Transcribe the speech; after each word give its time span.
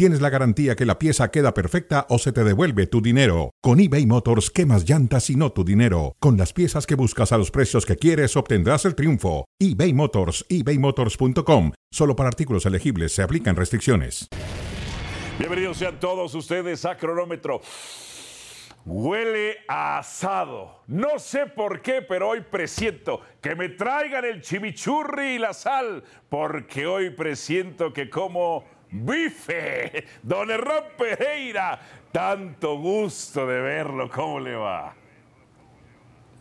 tienes 0.00 0.22
la 0.22 0.30
garantía 0.30 0.76
que 0.76 0.86
la 0.86 0.98
pieza 0.98 1.30
queda 1.30 1.52
perfecta 1.52 2.06
o 2.08 2.18
se 2.18 2.32
te 2.32 2.42
devuelve 2.42 2.86
tu 2.86 3.02
dinero. 3.02 3.50
Con 3.60 3.80
eBay 3.80 4.06
Motors, 4.06 4.50
quemas 4.50 4.88
llantas 4.88 5.28
y 5.28 5.36
no 5.36 5.52
tu 5.52 5.62
dinero. 5.62 6.16
Con 6.20 6.38
las 6.38 6.54
piezas 6.54 6.86
que 6.86 6.94
buscas 6.94 7.32
a 7.32 7.36
los 7.36 7.50
precios 7.50 7.84
que 7.84 7.96
quieres, 7.96 8.34
obtendrás 8.34 8.86
el 8.86 8.94
triunfo. 8.94 9.44
eBay 9.58 9.92
Motors, 9.92 10.46
ebaymotors.com. 10.48 11.72
Solo 11.90 12.16
para 12.16 12.30
artículos 12.30 12.64
elegibles 12.64 13.12
se 13.12 13.22
aplican 13.22 13.56
restricciones. 13.56 14.26
Bienvenidos 15.38 15.76
sean 15.76 16.00
todos 16.00 16.34
ustedes 16.34 16.86
a 16.86 16.96
Cronómetro. 16.96 17.60
Huele 18.86 19.58
a 19.68 19.98
asado. 19.98 20.80
No 20.86 21.18
sé 21.18 21.44
por 21.44 21.82
qué, 21.82 22.00
pero 22.00 22.30
hoy 22.30 22.40
presiento 22.40 23.20
que 23.42 23.54
me 23.54 23.68
traigan 23.68 24.24
el 24.24 24.40
chimichurri 24.40 25.34
y 25.34 25.38
la 25.38 25.52
sal, 25.52 26.02
porque 26.30 26.86
hoy 26.86 27.10
presiento 27.10 27.92
que 27.92 28.08
como 28.08 28.64
bife. 28.90 30.04
Don 30.22 30.50
Hernán 30.50 30.84
Pereira, 30.96 31.80
tanto 32.12 32.78
gusto 32.78 33.46
de 33.46 33.60
verlo, 33.60 34.10
¿cómo 34.10 34.40
le 34.40 34.54
va? 34.54 34.94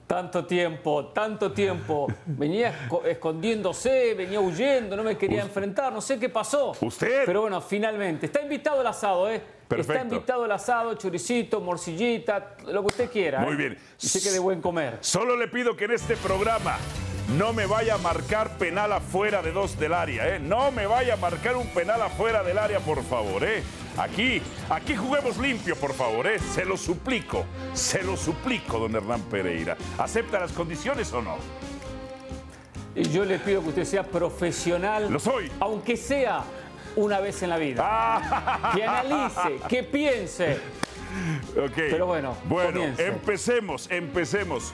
Tanto 0.07 0.43
tiempo, 0.43 1.09
tanto 1.09 1.51
tiempo. 1.51 2.07
Venía 2.25 2.89
escondiéndose, 3.05 4.15
venía 4.15 4.39
huyendo, 4.39 4.95
no 4.95 5.03
me 5.03 5.15
quería 5.15 5.43
enfrentar, 5.43 5.93
no 5.93 6.01
sé 6.01 6.17
qué 6.17 6.29
pasó. 6.29 6.73
¿Usted? 6.81 7.25
Pero 7.27 7.41
bueno, 7.41 7.61
finalmente. 7.61 8.25
Está 8.25 8.41
invitado 8.41 8.81
el 8.81 8.87
asado, 8.87 9.29
¿eh? 9.29 9.39
Perfecto. 9.67 9.93
Está 9.93 10.03
invitado 10.03 10.45
el 10.45 10.51
asado, 10.51 10.95
choricito, 10.95 11.61
morcillita, 11.61 12.55
lo 12.65 12.81
que 12.81 12.87
usted 12.87 13.11
quiera. 13.11 13.41
Muy 13.41 13.53
¿eh? 13.53 13.57
bien. 13.57 13.77
Y 14.01 14.07
sé 14.07 14.19
que 14.19 14.31
de 14.31 14.39
buen 14.39 14.61
comer. 14.61 14.97
Solo 15.01 15.37
le 15.37 15.47
pido 15.47 15.75
que 15.75 15.85
en 15.85 15.91
este 15.91 16.17
programa 16.17 16.79
no 17.37 17.53
me 17.53 17.65
vaya 17.65 17.95
a 17.95 17.97
marcar 17.97 18.57
penal 18.57 18.91
afuera 18.93 19.41
de 19.41 19.51
dos 19.51 19.77
del 19.77 19.93
área, 19.93 20.35
¿eh? 20.35 20.39
No 20.39 20.71
me 20.71 20.87
vaya 20.87 21.13
a 21.13 21.17
marcar 21.17 21.55
un 21.57 21.67
penal 21.67 22.01
afuera 22.01 22.43
del 22.43 22.57
área, 22.57 22.79
por 22.79 23.03
favor, 23.03 23.43
¿eh? 23.43 23.61
Aquí, 23.97 24.41
aquí 24.69 24.95
juguemos 24.95 25.37
limpio, 25.37 25.75
por 25.75 25.93
favor, 25.93 26.25
¿eh? 26.27 26.39
Se 26.39 26.65
lo 26.65 26.77
suplico, 26.77 27.45
se 27.73 28.01
lo 28.03 28.17
suplico, 28.17 28.79
don 28.79 28.95
Hernán 28.95 29.21
Pereira. 29.23 29.77
¿Acepta 29.97 30.39
las 30.39 30.51
condiciones 30.53 31.11
o 31.13 31.21
no? 31.21 31.37
Yo 32.95 33.23
le 33.25 33.37
pido 33.39 33.61
que 33.61 33.69
usted 33.69 33.85
sea 33.85 34.03
profesional. 34.03 35.11
Lo 35.11 35.19
soy. 35.19 35.51
Aunque 35.59 35.95
sea 35.95 36.43
una 36.95 37.19
vez 37.19 37.43
en 37.43 37.49
la 37.49 37.57
vida. 37.57 38.71
Que 38.73 38.83
analice, 38.83 39.59
que 39.67 39.83
piense. 39.83 40.57
Ok. 41.57 41.73
Pero 41.75 42.07
bueno, 42.07 42.35
Bueno, 42.45 42.71
comience. 42.79 43.05
empecemos, 43.07 43.89
empecemos. 43.91 44.73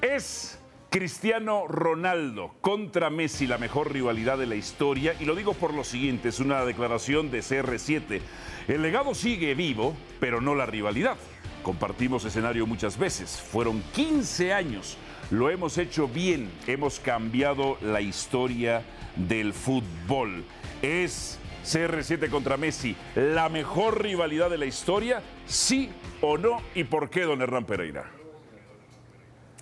Es 0.00 0.57
Cristiano 0.90 1.66
Ronaldo 1.66 2.54
contra 2.62 3.10
Messi 3.10 3.46
la 3.46 3.58
mejor 3.58 3.92
rivalidad 3.92 4.38
de 4.38 4.46
la 4.46 4.54
historia 4.54 5.14
y 5.20 5.26
lo 5.26 5.34
digo 5.34 5.52
por 5.52 5.74
lo 5.74 5.84
siguiente, 5.84 6.30
es 6.30 6.40
una 6.40 6.64
declaración 6.64 7.30
de 7.30 7.40
CR7. 7.40 8.20
El 8.68 8.80
legado 8.80 9.14
sigue 9.14 9.54
vivo, 9.54 9.94
pero 10.18 10.40
no 10.40 10.54
la 10.54 10.64
rivalidad. 10.64 11.18
Compartimos 11.62 12.24
escenario 12.24 12.66
muchas 12.66 12.98
veces, 12.98 13.38
fueron 13.38 13.82
15 13.92 14.54
años, 14.54 14.96
lo 15.30 15.50
hemos 15.50 15.76
hecho 15.76 16.08
bien, 16.08 16.50
hemos 16.66 17.00
cambiado 17.00 17.76
la 17.82 18.00
historia 18.00 18.82
del 19.16 19.52
fútbol. 19.52 20.42
Es 20.80 21.38
CR7 21.66 22.30
contra 22.30 22.56
Messi, 22.56 22.96
la 23.14 23.50
mejor 23.50 24.02
rivalidad 24.02 24.48
de 24.48 24.56
la 24.56 24.64
historia, 24.64 25.20
sí 25.44 25.90
o 26.22 26.38
no, 26.38 26.62
y 26.74 26.84
por 26.84 27.10
qué, 27.10 27.24
don 27.24 27.42
Hernán 27.42 27.66
Pereira. 27.66 28.10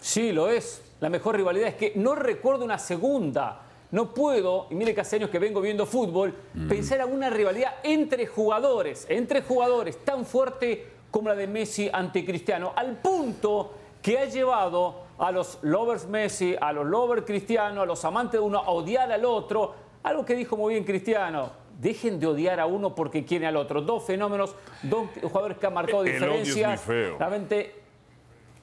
Sí, 0.01 0.31
lo 0.31 0.49
es. 0.49 0.86
La 1.01 1.09
mejor 1.09 1.37
rivalidad 1.37 1.69
es 1.69 1.75
que 1.75 1.93
no 1.97 2.15
recuerdo 2.15 2.65
una 2.65 2.79
segunda. 2.79 3.63
No 3.91 4.13
puedo, 4.13 4.67
y 4.71 4.75
mire 4.75 4.95
que 4.95 5.01
hace 5.01 5.17
años 5.17 5.31
que 5.31 5.39
vengo 5.39 5.61
viendo 5.61 5.87
fútbol, 5.87 6.35
pensar 6.69 7.01
en 7.01 7.13
una 7.13 7.31
rivalidad 7.31 7.75
entre 7.85 8.27
jugadores, 8.27 9.07
entre 9.09 9.43
jugadores 9.43 10.05
tan 10.05 10.27
fuerte 10.27 10.87
como 11.11 11.29
la 11.29 11.37
de 11.37 11.47
Messi 11.47 11.89
ante 11.93 12.25
Cristiano, 12.25 12.73
al 12.75 12.97
punto 12.97 13.73
que 14.03 14.19
ha 14.19 14.25
llevado 14.25 15.07
a 15.19 15.31
los 15.31 15.59
lovers 15.63 16.07
Messi, 16.07 16.57
a 16.61 16.73
los 16.73 16.87
lovers 16.87 17.23
Cristiano, 17.25 17.83
a 17.83 17.87
los 17.87 18.05
amantes 18.05 18.33
de 18.33 18.41
uno 18.41 18.59
a 18.59 18.71
odiar 18.71 19.11
al 19.11 19.25
otro. 19.25 19.75
Algo 20.03 20.25
que 20.25 20.35
dijo 20.35 20.57
muy 20.57 20.75
bien 20.75 20.85
Cristiano. 20.85 21.51
Dejen 21.81 22.19
de 22.19 22.27
odiar 22.27 22.59
a 22.61 22.67
uno 22.67 22.95
porque 22.95 23.25
quiere 23.25 23.47
al 23.47 23.57
otro. 23.57 23.83
Dos 23.83 24.05
fenómenos, 24.05 24.55
dos 24.83 25.09
jugadores 25.23 25.59
que 25.59 25.67
han 25.67 25.75
marcado 25.75 26.03
diferencias. 26.03 26.87
Realmente 26.87 27.86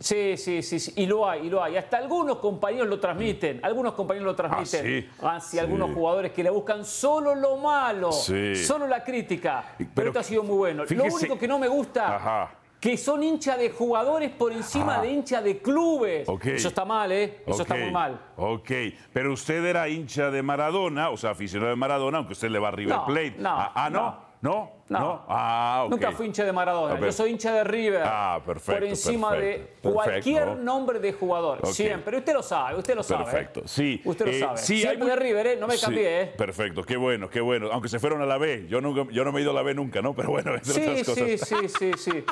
Sí, 0.04 0.36
sí, 0.36 0.62
sí, 0.62 0.80
sí, 0.82 0.94
y 0.98 1.06
lo 1.06 1.30
hay, 1.30 1.48
y 1.48 1.50
lo 1.50 1.64
hay. 1.64 1.78
Hasta 1.78 1.96
algunos 1.98 2.40
compañeros 2.40 2.90
lo 2.90 3.00
transmiten, 3.00 3.62
algunos 3.64 3.94
compañeros 3.94 4.26
lo 4.26 4.36
transmiten 4.36 4.86
sí, 4.86 5.10
hacia 5.22 5.40
sí. 5.40 5.60
algunos 5.60 5.92
jugadores 5.94 6.34
que 6.34 6.44
le 6.44 6.50
buscan 6.50 6.84
solo 6.84 7.34
lo 7.34 7.56
malo, 7.56 8.12
Sí. 8.12 8.54
solo 8.58 8.86
la 8.86 9.02
crítica. 9.02 9.64
Pero, 9.78 9.90
Pero 9.96 10.08
esto 10.10 10.20
ha 10.20 10.24
sido 10.24 10.44
muy 10.44 10.58
bueno. 10.58 10.84
fíjese- 10.86 11.08
Lo 11.08 11.16
único 11.16 11.38
que 11.40 11.48
no 11.48 11.58
me 11.58 11.70
gusta, 11.70 12.18
Ajá. 12.18 12.52
que 12.82 12.98
son 12.98 13.24
hinchas 13.24 13.58
de 13.58 13.70
jugadores 13.70 14.30
por 14.32 14.52
encima 14.52 15.00
de 15.00 15.10
hinchas 15.10 15.42
de 15.42 15.60
clubes. 15.60 16.28
Eso 16.44 16.68
está 16.68 16.84
mal, 16.84 17.10
¿eh? 17.14 17.42
Eso 17.48 17.62
está 17.62 17.76
muy 17.76 17.90
mal. 17.92 18.20
Ok, 18.36 18.72
pero 19.14 19.32
usted 19.32 19.64
era 19.64 19.88
hincha 19.88 20.30
de 20.32 20.44
Maradona, 20.44 21.12
o 21.12 21.16
sea, 21.18 21.30
aficionado 21.30 21.70
de 21.70 21.78
Maradona, 21.78 22.18
aunque 22.18 22.34
usted 22.34 22.50
le 22.50 22.60
va 22.60 22.68
a 22.68 22.72
River 22.72 22.94
No, 22.98 23.06
Plate. 23.06 23.36
no, 23.40 23.50
ah, 23.52 23.72
ah, 23.74 23.90
¿no? 23.90 24.34
¿No? 24.42 24.72
No. 25.00 25.26
Ah. 25.28 25.88
Nunca 25.90 26.12
fui 26.12 26.28
hincha 26.28 26.44
de 26.44 26.52
Maradona. 26.52 27.00
Yo 27.00 27.12
soy 27.12 27.32
hincha 27.32 27.54
de 27.54 27.64
River. 27.64 28.04
Ah, 28.06 28.40
perfecto, 28.46 28.80
Por 28.80 28.84
encima 28.90 29.30
perfecto, 29.32 29.58
de 29.58 29.66
perfecto. 29.66 29.94
cualquier 29.94 30.58
nombre 30.58 31.00
de 31.00 31.14
jugador. 31.14 31.66
Siempre. 31.68 32.18
Usted 32.18 32.34
lo 32.34 32.44
sabe, 32.44 32.78
usted 32.78 32.96
lo 32.96 33.04
sabe. 33.04 33.24
¿eh? 33.24 33.26
Perfecto, 33.26 33.62
sí. 33.66 34.02
Usted 34.06 34.26
lo 34.26 34.32
Eh, 34.32 34.40
sabe. 34.40 34.58
sí, 34.58 34.74
hay 34.76 34.80
Siempre 34.82 35.00
mu- 35.04 35.10
de 35.10 35.16
River, 35.16 35.48
¿eh? 35.48 35.58
No 35.60 35.68
me 35.68 35.78
cambié, 35.78 36.22
¿eh? 36.22 36.26
Perfecto, 36.38 36.84
qué 36.84 36.98
bueno, 36.98 37.30
qué 37.30 37.42
bueno. 37.42 37.70
Aunque 37.72 37.90
se 37.90 38.00
fueron 38.00 38.22
a 38.22 38.26
la 38.26 38.38
B, 38.38 38.66
yo, 38.68 38.82
nunca, 38.82 39.12
yo 39.12 39.24
no 39.24 39.32
me 39.32 39.40
he 39.40 39.44
ido 39.44 39.52
a 39.52 39.54
la 39.54 39.62
B 39.62 39.74
nunca, 39.74 40.02
¿no? 40.02 40.14
Pero 40.14 40.30
bueno, 40.30 40.54
entre 40.56 40.74
Sí, 40.74 40.82
otras 40.82 41.04
cosas. 41.06 41.16
sí, 41.30 41.38
sí, 41.38 41.70
sí, 41.70 41.92
sí. 42.12 42.26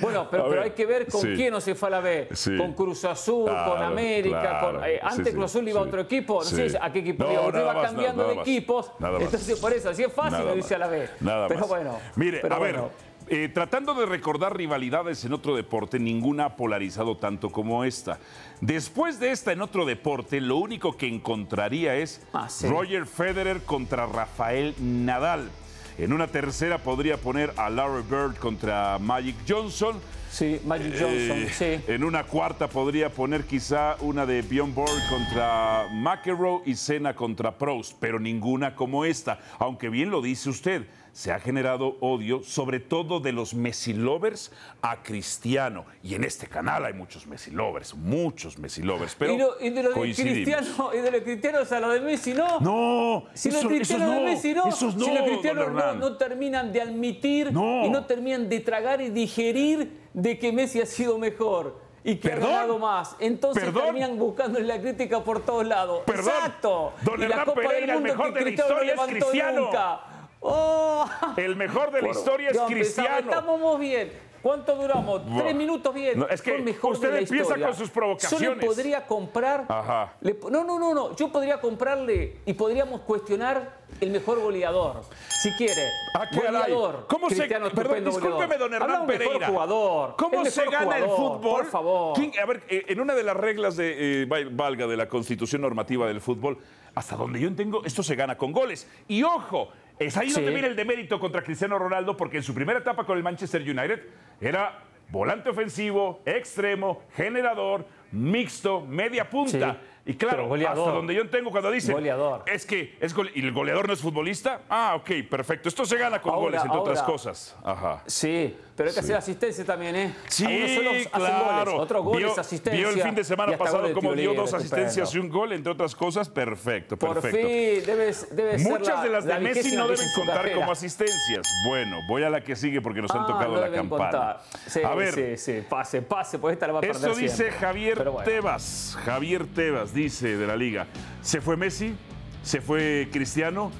Bueno, 0.00 0.28
pero, 0.30 0.48
pero 0.48 0.62
hay 0.62 0.70
que 0.70 0.86
ver 0.86 1.06
con 1.06 1.20
sí. 1.20 1.32
quién 1.34 1.52
no 1.52 1.60
se 1.60 1.74
fue 1.74 1.88
a 1.88 1.90
la 1.90 2.00
B. 2.00 2.28
Sí. 2.32 2.56
Con 2.56 2.72
Cruz 2.74 3.04
Azul, 3.04 3.48
Claro, 3.50 3.72
con 3.72 3.82
América, 3.82 4.40
claro. 4.40 4.78
con. 4.78 4.84
eh, 4.88 5.00
antes 5.02 5.32
Cruz 5.34 5.44
Azul 5.46 5.68
iba 5.68 5.80
a 5.80 5.82
otro 5.84 6.00
equipo, 6.00 6.34
no 6.38 6.44
sé 6.44 6.78
a 6.80 6.92
qué 6.92 6.98
equipo 7.00 7.24
No, 7.24 7.32
iba, 7.32 7.46
Usted 7.46 7.64
más, 7.66 7.76
cambiando 7.86 8.28
de 8.28 8.34
más. 8.36 8.42
equipos. 8.46 8.90
Más. 8.98 9.12
Entonces, 9.20 9.58
por 9.58 9.72
eso, 9.72 9.90
así 9.90 10.02
es 10.02 10.12
fácil 10.12 10.44
irse 10.56 10.74
a 10.74 10.78
la 10.78 10.86
B. 10.88 11.00
más. 11.00 11.22
Nada 11.22 11.48
pero 11.48 11.60
más. 11.60 11.68
Bueno. 11.94 12.12
Mire, 12.16 12.38
pero 12.40 12.54
a 12.54 12.58
ver, 12.58 12.80
eh, 13.28 13.48
tratando 13.52 13.94
de 13.94 14.04
recordar 14.06 14.56
rivalidades 14.56 15.24
en 15.24 15.32
otro 15.32 15.56
deporte, 15.56 15.98
ninguna 15.98 16.44
ha 16.46 16.56
polarizado 16.56 17.16
tanto 17.16 17.50
como 17.50 17.84
esta. 17.84 18.18
Después 18.60 19.18
de 19.18 19.30
esta 19.32 19.52
en 19.52 19.62
otro 19.62 19.84
deporte, 19.86 20.40
lo 20.40 20.56
único 20.56 20.96
que 20.96 21.06
encontraría 21.08 21.94
es 21.96 22.20
Ah, 22.32 22.48
sí. 22.48 22.68
Roger 22.68 23.06
Federer 23.06 23.62
contra 23.62 24.06
Rafael 24.06 24.74
Nadal. 24.78 25.50
En 25.96 26.12
una 26.12 26.26
tercera 26.26 26.78
podría 26.78 27.16
poner 27.18 27.52
a 27.56 27.70
Larry 27.70 28.02
Bird 28.02 28.36
contra 28.36 28.98
Magic 28.98 29.36
Johnson. 29.48 30.00
Sí, 30.28 30.60
Magic 30.66 30.92
Johnson, 30.98 31.38
Eh, 31.38 31.48
sí. 31.52 31.92
En 31.92 32.02
una 32.02 32.24
cuarta 32.24 32.68
podría 32.68 33.08
poner 33.10 33.44
quizá 33.44 33.94
una 34.00 34.26
de 34.26 34.42
Bjorn 34.42 34.74
Borg 34.74 34.90
contra 35.08 35.86
McEnroe 35.92 36.62
y 36.66 36.74
Senna 36.74 37.14
contra 37.14 37.56
Proust, 37.56 37.96
pero 38.00 38.18
ninguna 38.18 38.74
como 38.74 39.04
esta. 39.04 39.38
Aunque 39.60 39.88
bien 39.88 40.10
lo 40.10 40.20
dice 40.20 40.50
usted, 40.50 40.84
se 41.14 41.30
ha 41.30 41.38
generado 41.38 41.96
odio, 42.00 42.42
sobre 42.42 42.80
todo 42.80 43.20
de 43.20 43.30
los 43.30 43.54
Messi 43.54 43.92
lovers 43.92 44.50
a 44.82 45.00
Cristiano. 45.04 45.84
Y 46.02 46.16
en 46.16 46.24
este 46.24 46.48
canal 46.48 46.84
hay 46.84 46.92
muchos 46.92 47.28
Messi 47.28 47.52
lovers, 47.52 47.94
muchos 47.94 48.58
Messi 48.58 48.82
lovers. 48.82 49.14
Pero 49.16 49.32
y, 49.32 49.38
lo- 49.38 49.60
y 49.60 49.70
de 49.70 49.82
lo 49.84 49.90
de. 49.90 50.12
Cristiano, 50.12 50.90
y 50.92 50.98
de 50.98 51.10
los 51.12 51.20
cristianos 51.22 51.70
a 51.70 51.78
lo 51.78 51.90
de 51.90 52.00
Messi, 52.00 52.34
no. 52.34 52.58
No, 52.58 53.26
Si 53.32 53.48
los 53.52 53.64
cristianos 53.64 54.08
esos 54.08 54.14
de 54.16 54.20
no, 54.24 54.28
Messi 54.28 54.54
no, 54.54 54.68
esos 54.68 54.96
no, 54.96 55.04
si 55.04 55.10
los 55.14 55.22
cristianos 55.22 55.72
no, 55.72 55.94
no 55.94 56.16
terminan 56.16 56.72
de 56.72 56.82
admitir 56.82 57.52
No. 57.52 57.86
y 57.86 57.90
no 57.90 58.04
terminan 58.06 58.48
de 58.48 58.58
tragar 58.58 59.00
y 59.00 59.10
digerir 59.10 60.00
de 60.14 60.36
que 60.36 60.50
Messi 60.52 60.80
ha 60.80 60.86
sido 60.86 61.16
mejor 61.18 61.80
y 62.02 62.16
que 62.16 62.28
¿Perdón? 62.28 62.48
ha 62.50 62.54
ganado 62.56 62.78
más. 62.80 63.14
Entonces 63.20 63.62
¿Perdón? 63.62 63.84
terminan 63.84 64.18
buscando 64.18 64.58
la 64.58 64.80
crítica 64.80 65.22
por 65.22 65.44
todos 65.44 65.64
lados. 65.64 66.02
Perdón. 66.06 66.32
Exacto. 66.34 66.92
Don 67.02 67.22
y 67.22 67.28
la 67.28 67.44
Copa 67.44 67.60
Pereira, 67.62 67.78
del 67.80 67.88
el 67.90 67.94
Mundo 67.94 68.08
mejor 68.08 68.32
que 68.34 68.38
de 68.40 68.40
la 68.40 68.46
Cristiano 68.46 68.74
no 68.74 68.82
historia 68.82 68.90
es 68.92 68.96
levantó 68.98 69.26
Cristiano. 69.30 69.60
nunca. 69.62 70.00
Oh. 70.46 71.06
El 71.38 71.56
mejor 71.56 71.90
de 71.90 72.02
la 72.02 72.10
historia 72.10 72.50
es 72.50 72.58
Cristiano. 72.60 73.30
Estamos 73.30 73.80
bien. 73.80 74.12
¿Cuánto 74.42 74.76
duramos? 74.76 75.22
Tres 75.38 75.54
minutos 75.54 75.94
bien. 75.94 76.18
No, 76.18 76.28
es 76.28 76.42
que 76.42 76.54
el 76.54 76.62
mejor 76.62 76.92
usted 76.92 77.14
empieza 77.16 77.42
historia. 77.44 77.66
con 77.68 77.76
sus 77.76 77.88
Yo 77.88 77.94
provocaciones. 77.94 78.58
le 78.58 78.66
podría 78.66 79.06
comprar. 79.06 79.64
Ajá. 79.70 80.12
le- 80.20 80.36
no, 80.50 80.62
no, 80.62 80.78
no, 80.78 80.92
no. 80.92 81.16
Yo 81.16 81.32
podría 81.32 81.58
comprarle 81.62 82.40
y 82.44 82.52
podríamos 82.52 83.00
cuestionar 83.00 83.78
el 84.02 84.10
mejor 84.10 84.40
goleador. 84.40 85.00
Si 85.30 85.50
quiere. 85.52 85.88
Ah, 86.14 86.26
goleador. 86.30 87.06
¿Cómo 87.08 87.30
se, 87.30 87.36
Cristiano, 87.36 87.70
perdón, 87.70 87.96
estupendo 87.96 88.10
discúlpeme, 88.10 88.56
don 88.58 88.74
Hernán 88.74 89.06
del 89.06 89.16
Pereira. 89.18 89.38
Mejor 89.38 89.50
jugador. 89.54 90.16
¿Cómo 90.18 90.40
el 90.42 90.50
se 90.50 90.60
mejor 90.60 90.74
gana 90.74 90.98
el 90.98 91.04
jugador, 91.04 91.16
fútbol? 91.38 91.60
Por 91.62 91.70
favor. 91.70 92.14
¿Quién- 92.18 92.32
a 92.38 92.44
ver, 92.44 92.62
eh, 92.68 92.84
en 92.88 93.00
una 93.00 93.14
de 93.14 93.22
las 93.22 93.36
reglas 93.38 93.76
de 93.78 94.22
eh, 94.22 94.26
val- 94.26 94.50
valga 94.50 94.86
de 94.86 94.96
la 94.98 95.08
Constitución 95.08 95.62
normativa 95.62 96.06
del 96.06 96.20
fútbol, 96.20 96.58
hasta 96.94 97.16
donde 97.16 97.40
yo 97.40 97.48
entiendo, 97.48 97.80
esto 97.86 98.02
se 98.02 98.14
gana 98.14 98.36
con 98.36 98.52
goles. 98.52 98.86
Y 99.08 99.22
ojo, 99.22 99.70
es 99.98 100.16
ahí 100.16 100.30
donde 100.30 100.50
viene 100.50 100.68
el 100.68 100.76
demérito 100.76 101.18
contra 101.20 101.42
Cristiano 101.42 101.78
Ronaldo, 101.78 102.16
porque 102.16 102.38
en 102.38 102.42
su 102.42 102.54
primera 102.54 102.78
etapa 102.80 103.04
con 103.04 103.16
el 103.16 103.22
Manchester 103.22 103.62
United 103.62 104.02
era 104.40 104.80
volante 105.10 105.50
ofensivo, 105.50 106.20
extremo, 106.24 107.02
generador, 107.14 107.86
mixto, 108.10 108.80
media 108.80 109.28
punta. 109.28 109.72
Sí, 110.04 110.10
y 110.12 110.14
claro, 110.14 110.48
goleador. 110.48 110.78
hasta 110.80 110.92
donde 110.92 111.14
yo 111.14 111.28
tengo 111.30 111.50
cuando 111.50 111.70
dicen, 111.70 111.94
Goleador. 111.94 112.42
es 112.46 112.66
que 112.66 112.96
es 113.00 113.16
gole- 113.16 113.30
y 113.34 113.40
el 113.40 113.52
goleador 113.52 113.86
no 113.86 113.94
es 113.94 114.00
futbolista. 114.00 114.60
Ah, 114.68 114.94
ok, 114.96 115.10
perfecto. 115.30 115.68
Esto 115.68 115.84
se 115.86 115.96
gana 115.96 116.20
con 116.20 116.32
Ahora, 116.34 116.44
goles, 116.44 116.62
entre 116.62 116.78
otras 116.78 117.02
cosas. 117.02 117.56
Ajá. 117.64 118.02
Sí, 118.06 118.54
pero 118.76 118.88
hay 118.88 118.94
que 118.94 119.00
hacer 119.00 119.14
asistencia 119.16 119.64
también, 119.64 119.94
¿eh? 119.96 120.14
Sí, 120.28 120.44
Algunos 120.44 121.08
claro. 121.12 121.44
goles, 121.72 121.74
otros 121.82 122.04
goles, 122.04 122.32
vio, 122.32 122.40
asistencia. 122.40 122.72
vio 122.80 122.88
el 122.90 123.02
fin 123.02 123.14
de 123.14 123.24
semana 123.24 123.56
pasado 123.56 123.92
como 123.92 124.12
dio 124.14 124.30
libre, 124.30 124.36
dos 124.36 124.52
asistencias 124.54 125.14
y 125.14 125.18
un 125.18 125.28
gol, 125.28 125.52
entre 125.52 125.72
otras 125.72 125.94
cosas. 125.94 126.28
Perfecto, 126.28 126.96
Por 126.96 127.14
perfecto. 127.14 127.36
fin, 127.36 127.46
debe, 127.86 128.12
debe 128.32 128.58
ser 128.58 128.68
Muchas 128.72 128.96
la- 128.96 129.02
de 129.04 129.08
las 129.10 129.24
la 129.24 129.34
de 129.36 129.40
Messi 129.40 129.76
no 129.76 129.86
deben 129.88 130.06
contar 130.14 130.52
como 130.52 130.72
asistencias. 130.72 131.46
Bueno, 131.68 131.98
voy 132.08 132.24
a 132.24 132.30
la 132.30 132.42
que 132.42 132.56
sigue 132.56 132.80
porque 132.80 133.00
nos 133.02 133.10
han 133.12 133.22
Ah, 133.22 133.26
tocado 133.26 133.54
no 133.54 133.60
la 133.60 133.70
campana. 133.70 134.36
Sí, 134.66 134.80
a 134.82 134.94
ver, 134.94 135.14
sí, 135.14 135.36
sí, 135.36 135.62
pase, 135.68 136.02
pase, 136.02 136.38
pues 136.38 136.54
esta 136.54 136.66
la 136.66 136.72
va 136.74 136.78
a 136.80 136.82
perder 136.82 136.96
esto 136.96 137.14
dice 137.14 137.36
siempre. 137.36 137.58
Javier 137.58 138.02
bueno. 138.10 138.22
Tebas. 138.24 138.98
Javier 139.04 139.46
Tebas 139.46 139.94
dice 139.94 140.36
de 140.36 140.46
la 140.46 140.56
liga. 140.56 140.86
Se 141.22 141.40
fue 141.40 141.56
Messi, 141.56 141.94
se 142.42 142.60
fue 142.60 143.08
Cristiano, 143.12 143.70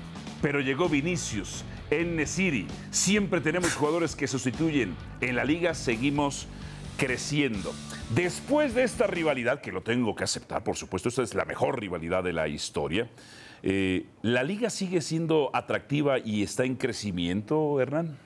pero 0.41 0.61
llegó 0.61 0.89
Vinicius. 0.89 1.65
En 1.91 2.17
Nesiri. 2.17 2.67
Siempre 2.91 3.41
tenemos 3.41 3.75
jugadores 3.75 4.17
que 4.17 4.27
sustituyen. 4.27 4.97
En 5.21 5.37
la 5.37 5.45
liga 5.45 5.75
seguimos 5.75 6.47
creciendo. 6.97 7.73
Después 8.15 8.75
de 8.75 8.85
esta 8.85 9.07
rivalidad, 9.07 9.61
que 9.61 9.73
lo 9.73 9.83
tengo 9.83 10.15
que 10.15 10.25
aceptar, 10.25 10.63
por 10.63 10.77
supuesto, 10.77 11.09
esta 11.09 11.23
es 11.23 11.35
la 11.35 11.45
mejor 11.45 11.81
rivalidad 11.81 12.23
de 12.23 12.33
la 12.33 12.49
historia. 12.49 13.09
eh, 13.63 14.07
¿La 14.23 14.43
liga 14.43 14.71
sigue 14.71 15.01
siendo 15.01 15.51
atractiva 15.53 16.19
y 16.19 16.43
está 16.43 16.65
en 16.65 16.77
crecimiento, 16.77 17.81
Hernán? 17.81 18.17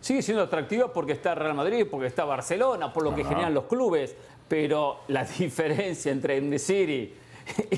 Sigue 0.00 0.20
siendo 0.20 0.42
atractiva 0.42 0.92
porque 0.92 1.12
está 1.12 1.34
Real 1.34 1.54
Madrid, 1.54 1.86
porque 1.90 2.08
está 2.08 2.24
Barcelona, 2.26 2.92
por 2.92 3.04
lo 3.04 3.14
que 3.14 3.24
generan 3.24 3.54
los 3.54 3.64
clubes, 3.64 4.14
pero 4.46 5.00
la 5.08 5.24
diferencia 5.38 6.12
entre 6.12 6.40
Nesiri 6.40 7.14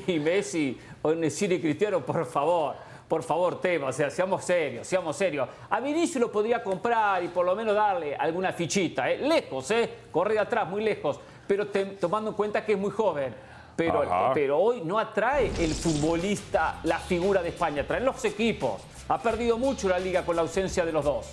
y 0.09 0.19
Messi 0.19 0.77
o 1.03 1.15
Nesiri 1.15 1.57
y 1.57 1.61
Cristiano, 1.61 2.05
por 2.05 2.27
favor, 2.27 2.75
por 3.09 3.23
favor, 3.23 3.61
Teba, 3.61 3.89
o 3.89 3.93
sea, 3.93 4.11
seamos 4.11 4.45
serios, 4.45 4.87
seamos 4.87 5.17
serios. 5.17 5.49
A 5.71 5.81
Vinicius 5.81 6.17
lo 6.21 6.33
podría 6.33 6.63
comprar 6.63 7.23
y 7.23 7.29
por 7.29 7.47
lo 7.47 7.55
menos 7.55 7.75
darle 7.75 8.17
alguna 8.17 8.53
fichita, 8.53 9.11
¿eh? 9.11 9.19
lejos, 9.19 9.71
¿eh? 9.71 9.89
corre 10.11 10.35
de 10.35 10.41
atrás, 10.41 10.69
muy 10.69 10.83
lejos, 10.83 11.21
pero 11.47 11.69
te- 11.69 11.85
tomando 11.87 12.31
en 12.31 12.37
cuenta 12.37 12.65
que 12.65 12.73
es 12.73 12.79
muy 12.79 12.91
joven. 12.91 13.35
Pero, 13.77 14.03
Ajá. 14.03 14.33
pero 14.33 14.59
hoy 14.59 14.81
no 14.85 14.99
atrae 14.99 15.51
el 15.61 15.75
futbolista 15.75 16.81
la 16.85 16.99
figura 16.99 17.43
de 17.43 17.51
España, 17.51 17.87
traen 17.87 18.07
los 18.07 18.25
equipos. 18.25 18.81
Ha 19.09 19.21
perdido 19.21 19.59
mucho 19.59 19.87
la 19.89 19.99
liga 19.99 20.25
con 20.25 20.35
la 20.35 20.43
ausencia 20.43 20.85
de 20.87 20.93
los 20.93 21.05
dos. 21.05 21.27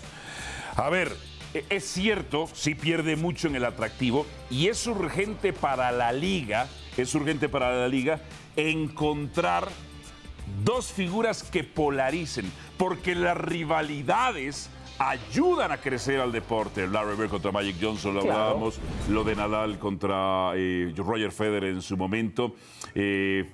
A 0.76 0.90
ver, 0.90 1.16
e- 1.54 1.64
es 1.70 1.86
cierto, 1.86 2.48
sí 2.52 2.76
pierde 2.76 3.16
mucho 3.16 3.48
en 3.48 3.56
el 3.56 3.64
atractivo 3.66 4.26
y 4.50 4.68
es 4.68 4.86
urgente 4.88 5.54
para 5.54 5.92
la 5.94 6.12
liga, 6.12 6.68
es 6.98 7.16
urgente 7.16 7.48
para 7.50 7.72
la 7.74 7.88
liga 7.88 8.20
encontrar 8.58 9.70
dos 10.64 10.92
figuras 10.92 11.44
que 11.44 11.64
polaricen, 11.64 12.52
porque 12.78 13.16
las 13.16 13.38
rivalidades 13.38 14.70
ayudan 15.00 15.72
a 15.72 15.78
crecer 15.78 16.20
al 16.20 16.32
deporte. 16.32 16.88
Larry 16.88 17.16
Bird 17.18 17.30
contra 17.30 17.52
Magic 17.52 17.76
Johnson, 17.82 18.14
lo 18.16 18.22
Claro. 18.22 18.40
hablábamos, 18.42 18.80
lo 19.10 19.24
de 19.24 19.36
Nadal 19.36 19.80
contra 19.80 20.52
eh, 20.56 20.94
Roger 20.96 21.32
Federer 21.32 21.72
en 21.74 21.82
su 21.82 21.98
momento. 21.98 22.56
eh, 22.96 23.50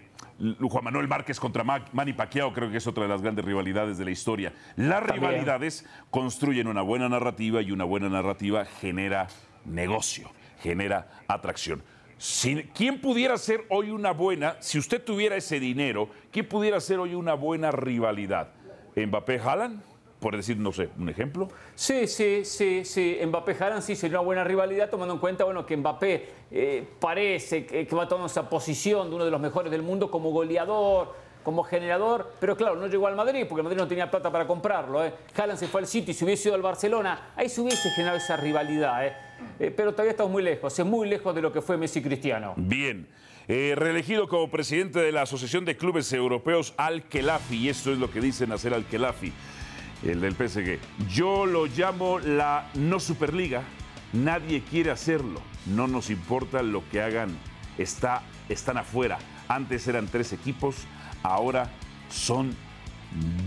Juan 0.61 0.85
Manuel 0.85 1.07
Márquez 1.09 1.37
contra 1.37 1.65
Ma- 1.65 1.83
Manny 1.91 2.13
Pacquiao 2.13 2.53
creo 2.53 2.71
que 2.71 2.77
es 2.77 2.87
otra 2.87 3.03
de 3.03 3.09
las 3.09 3.21
grandes 3.21 3.43
rivalidades 3.43 3.97
de 3.97 4.05
la 4.05 4.11
historia. 4.11 4.53
Las 4.77 4.99
También. 5.05 5.19
rivalidades 5.31 5.85
construyen 6.11 6.67
una 6.67 6.81
buena 6.81 7.09
narrativa 7.09 7.61
y 7.61 7.71
una 7.73 7.83
buena 7.83 8.07
narrativa 8.07 8.63
genera 8.63 9.27
negocio, 9.65 10.31
genera 10.63 11.09
atracción. 11.27 11.83
¿Quién 12.73 12.99
pudiera 12.99 13.37
ser 13.37 13.65
hoy 13.69 13.91
una 13.91 14.11
buena, 14.11 14.57
si 14.59 14.77
usted 14.77 15.01
tuviera 15.01 15.37
ese 15.37 15.59
dinero, 15.59 16.09
quién 16.31 16.47
pudiera 16.49 16.81
ser 16.81 16.99
hoy 16.99 17.15
una 17.15 17.33
buena 17.33 17.71
rivalidad? 17.71 18.49
¿Mbappé 18.95 19.39
Haaland? 19.39 19.81
Por 20.19 20.35
decir, 20.35 20.57
no 20.57 20.73
sé, 20.73 20.89
un 20.97 21.07
ejemplo. 21.07 21.47
Sí, 21.75 22.05
sí, 22.07 22.43
sí, 22.43 22.83
sí. 22.83 23.17
Mbappé 23.25 23.55
Haaland 23.57 23.81
sí 23.81 23.95
sería 23.95 24.19
una 24.19 24.25
buena 24.25 24.43
rivalidad, 24.43 24.89
tomando 24.89 25.13
en 25.13 25.19
cuenta 25.21 25.45
bueno, 25.45 25.65
que 25.65 25.77
Mbappé 25.77 26.29
eh, 26.51 26.85
parece 26.99 27.65
que, 27.65 27.87
que 27.87 27.95
va 27.95 28.05
tomando 28.05 28.27
esa 28.27 28.49
posición 28.49 29.09
de 29.09 29.15
uno 29.15 29.23
de 29.23 29.31
los 29.31 29.39
mejores 29.39 29.71
del 29.71 29.81
mundo 29.81 30.11
como 30.11 30.31
goleador, 30.31 31.15
como 31.43 31.63
generador, 31.63 32.33
pero 32.41 32.57
claro, 32.57 32.75
no 32.75 32.87
llegó 32.87 33.07
al 33.07 33.15
Madrid 33.15 33.45
porque 33.47 33.63
Madrid 33.63 33.77
no 33.77 33.87
tenía 33.87 34.11
plata 34.11 34.29
para 34.29 34.45
comprarlo. 34.45 35.05
¿eh? 35.05 35.13
Haaland 35.37 35.57
se 35.57 35.67
fue 35.69 35.79
al 35.79 35.87
City, 35.87 36.13
si 36.13 36.25
hubiese 36.25 36.49
ido 36.49 36.55
al 36.55 36.61
Barcelona, 36.61 37.31
ahí 37.37 37.47
se 37.47 37.61
hubiese 37.61 37.89
generado 37.91 38.17
esa 38.17 38.35
rivalidad. 38.35 39.07
¿eh? 39.07 39.28
Eh, 39.59 39.71
pero 39.75 39.91
todavía 39.91 40.11
estamos 40.11 40.31
muy 40.31 40.43
lejos, 40.43 40.79
muy 40.85 41.07
lejos 41.07 41.35
de 41.35 41.41
lo 41.41 41.51
que 41.51 41.61
fue 41.61 41.77
Messi 41.77 42.01
Cristiano. 42.01 42.53
Bien. 42.57 43.07
Eh, 43.47 43.73
reelegido 43.75 44.27
como 44.27 44.51
presidente 44.51 44.99
de 44.99 45.11
la 45.11 45.23
Asociación 45.23 45.65
de 45.65 45.75
Clubes 45.75 46.13
Europeos 46.13 46.75
Al-Khelafi, 46.77 47.57
y 47.57 47.69
esto 47.69 47.91
es 47.91 47.97
lo 47.97 48.11
que 48.11 48.21
dice 48.21 48.45
Nasser 48.45 48.75
Al-Khelafi, 48.75 49.33
el 50.05 50.21
del 50.21 50.35
PSG. 50.35 50.77
Yo 51.09 51.47
lo 51.47 51.65
llamo 51.65 52.19
la 52.19 52.69
no 52.75 52.99
Superliga. 52.99 53.63
Nadie 54.13 54.61
quiere 54.61 54.91
hacerlo. 54.91 55.41
No 55.65 55.87
nos 55.87 56.09
importa 56.09 56.61
lo 56.61 56.87
que 56.89 57.01
hagan. 57.01 57.35
Está, 57.79 58.21
están 58.49 58.77
afuera. 58.77 59.17
Antes 59.47 59.87
eran 59.87 60.07
tres 60.07 60.31
equipos, 60.31 60.75
ahora 61.23 61.71
son 62.09 62.55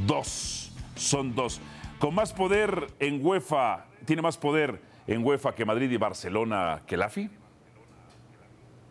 dos. 0.07 0.73
Son 0.97 1.35
dos. 1.35 1.61
Con 2.01 2.15
más 2.15 2.33
poder 2.33 2.89
en 2.99 3.25
UEFA, 3.25 3.87
tiene 4.05 4.23
más 4.23 4.37
poder 4.37 4.81
en 5.07 5.25
UEFA 5.25 5.55
que 5.55 5.65
Madrid 5.65 5.91
y 5.91 5.97
Barcelona 5.97 6.83
que 6.87 6.97
Lafi. 6.97 7.31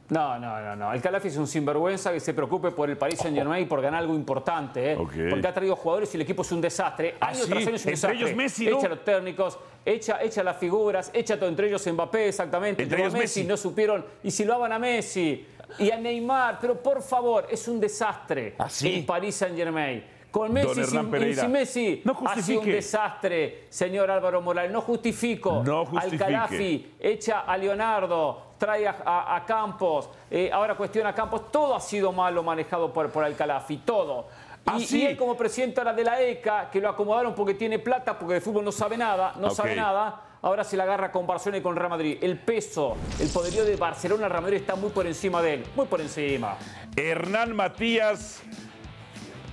No, 0.09 0.37
no, 0.37 0.59
no, 0.59 0.75
no. 0.75 0.91
El 0.93 1.01
Calafi 1.01 1.29
es 1.29 1.37
un 1.37 1.47
sinvergüenza 1.47 2.11
que 2.11 2.19
se 2.19 2.33
preocupe 2.33 2.71
por 2.71 2.89
el 2.89 2.97
Paris 2.97 3.17
Saint 3.19 3.37
Germain 3.37 3.63
y 3.63 3.65
por 3.65 3.81
ganar 3.81 4.01
algo 4.01 4.13
importante, 4.13 4.91
¿eh? 4.91 4.97
Porque 4.97 5.47
ha 5.47 5.53
traído 5.53 5.73
jugadores 5.77 6.13
y 6.13 6.17
el 6.17 6.23
equipo 6.23 6.41
es 6.41 6.51
un 6.51 6.59
desastre. 6.59 7.15
Ah, 7.21 7.27
Año 7.29 7.45
sí, 7.45 7.49
tras 7.49 7.65
año 7.65 7.75
es 7.75 7.85
un 7.85 7.89
entre 7.89 7.91
desastre. 7.91 8.17
ellos 8.17 8.35
Messi, 8.35 8.65
¿no? 8.67 8.79
Echa 8.79 8.89
los 8.89 9.05
técnicos, 9.05 9.57
echa, 9.85 10.21
echa 10.21 10.43
las 10.43 10.57
figuras, 10.57 11.11
echa 11.13 11.37
todo 11.39 11.47
entre 11.47 11.67
ellos 11.69 11.87
Mbappé, 11.87 12.27
exactamente. 12.27 12.83
Entre 12.83 12.99
ellos 12.99 13.13
Messi, 13.13 13.39
Messi. 13.39 13.43
no 13.45 13.55
supieron. 13.55 14.05
Y 14.21 14.31
si 14.31 14.43
lo 14.43 14.53
haban 14.55 14.73
a 14.73 14.79
Messi 14.79 15.47
y 15.79 15.91
a 15.91 15.97
Neymar, 15.97 16.57
pero 16.59 16.83
por 16.83 17.01
favor, 17.01 17.47
es 17.49 17.65
un 17.69 17.79
desastre. 17.79 18.55
¿Ah, 18.57 18.67
sí? 18.69 18.95
El 18.95 19.05
Paris 19.05 19.35
Saint 19.35 19.55
Germain. 19.55 20.03
Con 20.31 20.53
Messi, 20.53 20.83
sin, 20.85 21.51
Messi, 21.51 22.01
No 22.05 22.17
ha 22.25 22.41
sido 22.41 22.61
un 22.61 22.65
desastre, 22.67 23.65
señor 23.69 24.09
Álvaro 24.09 24.41
Morales. 24.41 24.71
No 24.71 24.79
justifico. 24.81 25.61
No 25.65 25.81
Al 25.81 25.85
justifique. 25.87 26.17
Calafi, 26.17 26.93
echa 26.99 27.41
a 27.41 27.57
Leonardo, 27.57 28.53
trae 28.57 28.87
a, 28.87 28.95
a- 29.05 29.35
a 29.35 29.45
Campos, 29.45 30.09
eh, 30.29 30.49
ahora 30.53 30.75
cuestiona 30.75 31.09
a 31.09 31.13
Campos. 31.15 31.51
Todo 31.51 31.75
ha 31.75 31.81
sido 31.81 32.11
malo 32.13 32.43
manejado 32.43 32.93
por, 32.93 33.09
por 33.11 33.23
Al-Calafi, 33.25 33.77
todo. 33.77 34.27
Ah, 34.65 34.77
Y, 34.79 34.85
sí. 34.85 35.01
y 35.01 35.05
él 35.07 35.17
como 35.17 35.35
presidente 35.35 35.79
ahora 35.81 35.91
de 35.93 36.03
la 36.03 36.21
ECA, 36.21 36.69
que 36.69 36.79
lo 36.79 36.87
acomodaron 36.87 37.33
porque 37.35 37.55
tiene 37.55 37.79
plata, 37.79 38.17
porque 38.17 38.35
de 38.35 38.41
fútbol 38.41 38.63
no 38.63 38.71
sabe 38.71 38.95
nada, 38.95 39.33
no 39.39 39.49
sabe 39.49 39.75
nada, 39.75 40.21
ahora 40.43 40.63
se 40.63 40.77
la 40.77 40.83
agarra 40.83 41.11
con 41.11 41.25
Barcelona 41.27 41.57
y 41.57 41.61
con 41.61 41.75
Real 41.75 41.89
Madrid. 41.89 42.19
El 42.21 42.37
peso, 42.39 42.95
el 43.19 43.27
poderío 43.29 43.65
de 43.65 43.75
Barcelona 43.75 44.29
Real 44.29 44.43
Madrid 44.43 44.57
está 44.59 44.75
muy 44.75 44.91
por 44.91 45.07
encima 45.07 45.41
de 45.41 45.55
él, 45.55 45.63
muy 45.75 45.87
por 45.87 45.99
encima. 45.99 46.55
Hernán 46.95 47.55
Matías, 47.55 48.43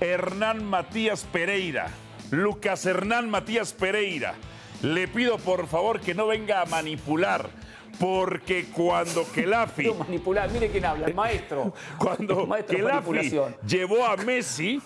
Hernán 0.01 0.63
Matías 0.63 1.25
Pereira, 1.25 1.87
Lucas 2.31 2.85
Hernán 2.85 3.29
Matías 3.29 3.73
Pereira. 3.73 4.35
Le 4.81 5.07
pido 5.07 5.37
por 5.37 5.67
favor 5.67 5.99
que 5.99 6.13
no 6.13 6.27
venga 6.27 6.61
a 6.61 6.65
manipular, 6.65 7.49
porque 7.99 8.65
cuando 8.73 9.29
Kelafi, 9.33 9.83
Quiero 9.83 9.97
manipular, 9.99 10.49
mire 10.51 10.69
quién 10.69 10.85
habla, 10.85 11.07
el 11.07 11.13
maestro. 11.13 11.73
cuando 11.97 12.47
Kelafi 12.65 13.31
llevó 13.67 14.05
a 14.05 14.15
Messi, 14.15 14.81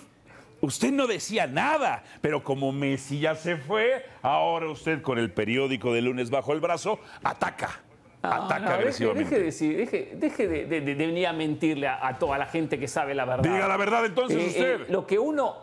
usted 0.60 0.90
no 0.90 1.06
decía 1.06 1.46
nada, 1.46 2.02
pero 2.20 2.42
como 2.42 2.72
Messi 2.72 3.20
ya 3.20 3.36
se 3.36 3.56
fue, 3.56 4.04
ahora 4.20 4.68
usted 4.68 5.00
con 5.00 5.18
el 5.18 5.30
periódico 5.30 5.92
de 5.92 6.02
lunes 6.02 6.28
bajo 6.30 6.52
el 6.52 6.60
brazo 6.60 6.98
ataca, 7.22 7.68
No, 7.68 7.93
ataca 8.26 8.58
no, 8.60 8.70
agresivamente. 8.70 9.38
Deje, 9.40 9.66
de, 9.66 10.16
deje, 10.16 10.48
de, 10.48 10.66
de- 10.66 10.80
de- 10.80 10.94
de 10.94 11.06
venir 11.06 11.26
a 11.26 11.32
mentirle 11.32 11.86
a, 11.88 12.06
a 12.06 12.18
toda 12.18 12.38
la 12.38 12.46
gente 12.46 12.78
que 12.78 12.88
sabe 12.88 13.14
la 13.14 13.24
verdad. 13.24 13.42
Diga 13.44 13.68
la 13.68 13.76
verdad 13.76 14.04
entonces 14.06 14.38
Eh, 14.38 14.46
usted. 14.48 14.80
eh, 14.82 14.86
lo 14.88 15.06
que 15.06 15.18
uno. 15.18 15.62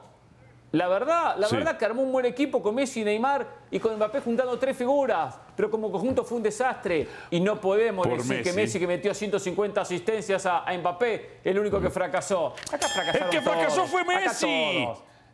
La 0.74 0.88
verdad, 0.88 1.36
la 1.38 1.48
Sí. 1.48 1.58
verdad 1.58 1.78
que 1.78 1.84
armó 1.84 2.02
un 2.02 2.14
buen 2.14 2.26
equipo 2.26 2.64
con 2.64 2.74
Messi, 2.76 3.04
Neymar 3.04 3.46
y 3.72 3.78
con 3.80 3.94
Mbappé 3.98 4.22
juntando 4.22 4.58
tres 4.58 4.78
figuras, 4.78 5.38
pero 5.54 5.70
como 5.70 5.92
conjunto 5.92 6.24
fue 6.24 6.38
un 6.38 6.44
desastre 6.44 7.06
y 7.30 7.42
no 7.42 7.60
podemos 7.60 8.08
Por 8.08 8.18
decir 8.20 8.42
que 8.42 8.54
Messi. 8.54 8.80
Que 8.80 8.88
metió 8.88 9.14
150 9.14 9.82
asistencias 9.82 10.46
a, 10.46 10.60
a 10.64 10.78
Mbappé, 10.78 11.40
el 11.44 11.60
único 11.60 11.82
que 11.82 11.90
fracasó. 11.90 12.54
Acá 12.72 12.88
fracasaron 12.88 13.24
El 13.24 13.30
que 13.30 13.42
fracasó 13.42 13.76
todos, 13.76 13.90
fue 13.90 14.06
Messi. 14.06 14.88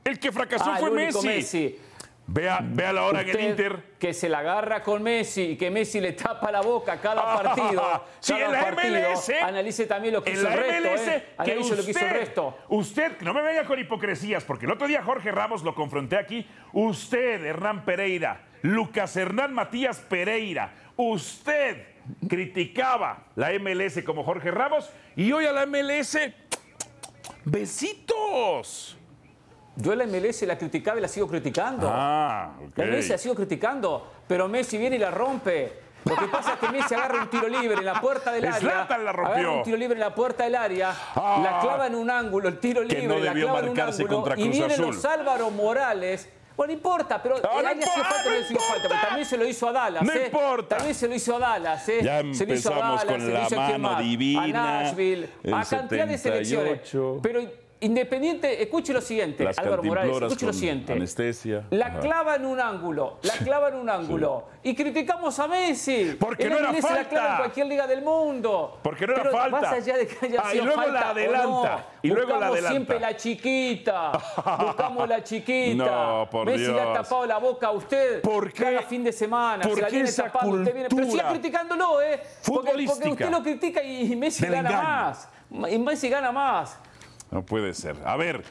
El 0.03 0.19
que 0.19 0.31
fracasó 0.31 0.71
Ah, 0.71 0.77
fue. 0.79 0.89
Messi. 0.89 1.79
Vea, 2.29 2.59
vea 2.61 2.91
la 2.91 3.03
hora 3.05 3.21
en 3.21 3.29
el 3.29 3.39
Inter. 3.41 3.95
Que 3.97 4.13
se 4.13 4.27
la 4.27 4.39
agarra 4.39 4.83
con 4.83 5.01
Messi 5.01 5.51
y 5.51 5.57
que 5.57 5.71
Messi 5.71 6.01
le 6.01 6.11
tapa 6.11 6.51
la 6.51 6.59
boca 6.61 6.99
cada 6.99 7.21
Ah, 7.21 7.41
partido. 7.41 8.03
sí, 8.19 8.33
cada 8.33 8.45
en 8.45 8.51
la 8.51 8.61
partido. 8.75 9.09
MLS, 9.11 9.29
Analice 9.41 9.85
también 9.85 10.13
lo 10.13 10.21
que 10.23 10.31
hizo 10.31 10.45
el 10.47 10.53
resto. 10.53 10.89
MLS, 10.89 11.07
¿eh? 11.07 11.25
que 11.25 11.41
Analice 11.51 11.61
usted, 11.61 11.77
lo 11.77 11.85
que 11.85 11.91
hizo 11.91 12.05
el 12.05 12.11
resto. 12.11 12.57
usted, 12.67 13.21
no 13.21 13.33
me 13.33 13.41
venga 13.41 13.63
con 13.63 13.79
hipocresías, 13.79 14.43
porque 14.43 14.65
el 14.65 14.73
otro 14.73 14.87
día 14.87 15.01
Jorge 15.03 15.31
Ramos 15.31 15.63
lo 15.63 15.73
confronté 15.73 16.17
aquí. 16.17 16.45
Usted, 16.73 17.45
Hernán 17.45 17.85
Pereira, 17.85 18.41
Lucas 18.61 19.15
Hernán 19.15 19.53
Matías 19.53 19.99
Pereira, 19.99 20.73
usted 20.97 21.85
criticaba 22.27 23.23
la 23.35 23.51
MLS 23.57 24.03
como 24.05 24.23
Jorge 24.25 24.51
Ramos 24.51 24.89
y 25.15 25.31
hoy 25.31 25.45
a 25.45 25.53
la 25.53 25.65
MLS, 25.65 26.17
besitos. 27.45 28.96
Yo 29.77 29.95
la 29.95 30.05
MLS 30.07 30.41
la 30.43 30.57
criticaba 30.57 30.97
y 30.97 31.01
la 31.01 31.07
sigo 31.07 31.27
criticando. 31.27 31.89
Ah, 31.91 32.51
ok. 32.69 32.77
La 32.77 32.85
MLS 32.85 33.09
la 33.09 33.17
sigo 33.17 33.35
criticando, 33.35 34.07
pero 34.27 34.47
Messi 34.47 34.77
viene 34.77 34.95
y 34.95 34.99
la 34.99 35.11
rompe. 35.11 35.85
Lo 36.05 36.15
que 36.15 36.25
pasa 36.27 36.53
es 36.53 36.59
que 36.59 36.69
Messi 36.69 36.93
agarra 36.95 37.21
un 37.23 37.29
tiro 37.29 37.47
libre 37.47 37.77
en 37.77 37.85
la 37.85 37.99
puerta 38.01 38.31
del 38.31 38.45
área. 38.53 38.87
La 38.89 39.11
rompió. 39.11 39.33
Agarra 39.35 39.51
un 39.51 39.63
tiro 39.63 39.77
libre 39.77 39.93
en 39.95 39.99
la 39.99 40.15
puerta 40.15 40.43
del 40.45 40.55
área, 40.55 40.93
Ah. 41.15 41.39
la 41.43 41.59
clava 41.59 41.87
en 41.87 41.95
un 41.95 42.09
ángulo, 42.09 42.47
el 42.49 42.59
tiro 42.59 42.81
libre, 42.81 43.05
no 43.07 43.17
la 43.19 43.33
clava 43.33 43.59
en 43.59 43.69
un 43.69 43.79
ángulo. 43.79 44.33
y 44.37 44.47
vienen 44.49 44.71
Azul. 44.71 44.85
los 44.87 45.05
Álvaro 45.05 45.49
Morales. 45.51 46.29
Bueno, 46.55 46.71
no 46.71 46.77
importa, 46.77 47.21
pero 47.21 47.35
No, 47.35 47.59
el 47.59 47.63
no 47.65 47.69
área 47.69 47.73
importa, 47.73 48.03
falta, 48.09 48.23
no 48.29 48.35
no 48.35 48.41
hacía 48.45 48.57
falta, 48.59 48.87
pero 48.89 49.01
también 49.01 49.25
se 49.27 49.37
lo 49.37 49.45
hizo 49.47 49.67
a 49.67 49.71
Dallas. 49.73 50.01
No 50.03 50.13
¿eh? 50.13 50.23
importa. 50.25 50.77
También 50.77 50.95
se 50.95 51.07
lo 51.07 51.13
hizo 51.13 51.35
a 51.35 51.39
Dallas. 51.39 51.89
¿eh? 51.89 51.99
Ya 52.01 52.17
se 52.17 52.23
lo 52.23 52.31
hizo 52.31 52.41
a 52.41 52.45
empezamos 52.79 52.81
Dallas, 52.81 53.05
con 53.05 53.21
se 53.21 53.27
la 53.31 53.43
hizo 53.45 53.55
a 53.55 53.59
mano 53.67 53.77
más? 53.79 53.99
divina, 53.99 54.79
A 54.79 54.83
Nashville, 54.83 55.29
a 55.53 55.65
cantidad 55.65 56.07
de 56.07 56.17
selecciones. 56.17 56.69
78. 56.89 57.19
Pero 57.21 57.41
Independiente, 57.79 58.59
escuche 58.63 58.91
lo 58.91 59.01
siguiente, 59.01 59.43
Las 59.43 59.59
Álvaro 59.59 59.83
Morales, 59.83 60.17
escuche 60.19 60.47
lo 60.47 60.53
siguiente. 60.53 60.93
anestesia. 60.93 61.63
La 61.69 61.87
Ajá. 61.87 61.99
clava 61.99 62.35
en 62.35 62.45
un 62.47 62.59
ángulo, 62.59 63.19
la 63.21 63.33
clava 63.35 63.69
en 63.69 63.75
un 63.75 63.87
ángulo. 63.87 64.45
Y 64.63 64.73
criticamos 64.73 65.37
a 65.37 65.47
Messi. 65.47 66.17
Porque 66.19 66.45
El 66.45 66.49
no 66.53 66.57
era 66.57 66.69
MLS 66.71 66.81
la 66.83 66.89
falta. 66.89 67.09
clava 67.09 67.29
en 67.31 67.37
cualquier 67.37 67.67
liga 67.67 67.85
del 67.85 68.01
mundo. 68.01 68.79
Porque 68.81 69.05
no 69.05 69.13
era 69.13 69.23
Pero 69.23 69.37
falta. 69.37 69.61
Más 69.61 69.71
allá 69.73 69.95
de 69.97 70.07
que 70.07 70.25
haya 70.25 70.41
Ah, 70.43 70.49
y 70.49 70.51
sido 70.53 70.65
luego 70.65 70.81
falta 70.81 70.99
la 70.99 71.09
adelanta, 71.11 71.43
no, 71.43 71.83
y 72.01 72.07
luego 72.07 72.19
la 72.19 72.33
buscamos 72.35 72.51
adelanta. 72.53 72.69
siempre 72.71 72.99
la 72.99 73.15
chiquita. 73.17 74.11
Buscamos 74.65 75.09
la 75.09 75.23
chiquita. 75.23 75.85
No, 75.87 76.27
por 76.31 76.47
Messi 76.47 76.71
le 76.71 76.81
ha 76.81 76.93
tapado 76.93 77.25
la 77.27 77.37
boca 77.37 77.67
a 77.67 77.71
usted 77.71 78.21
¿Por 78.21 78.51
qué? 78.51 78.63
cada 78.63 78.81
fin 78.81 79.03
de 79.03 79.11
semana. 79.11 79.61
¿Por 79.63 79.75
se 79.75 79.81
la 79.81 79.87
qué 79.87 79.93
viene 79.93 80.09
esa 80.09 80.23
tapando. 80.23 80.55
Usted 80.57 80.73
viene, 80.73 80.89
pero 80.89 81.11
siga 81.11 81.29
criticándolo, 81.29 82.01
¿eh? 82.01 82.19
Porque, 82.43 82.71
porque 82.87 83.09
usted 83.09 83.29
lo 83.29 83.43
critica 83.43 83.83
y 83.83 84.15
Messi 84.15 84.43
gana 84.47 84.57
engaño? 84.69 84.81
más. 84.83 85.29
Y 85.71 85.77
Messi 85.77 86.09
gana 86.09 86.31
más. 86.31 86.77
No 87.31 87.43
puede 87.43 87.73
ser. 87.73 87.95
A 88.05 88.15
ver, 88.15 88.43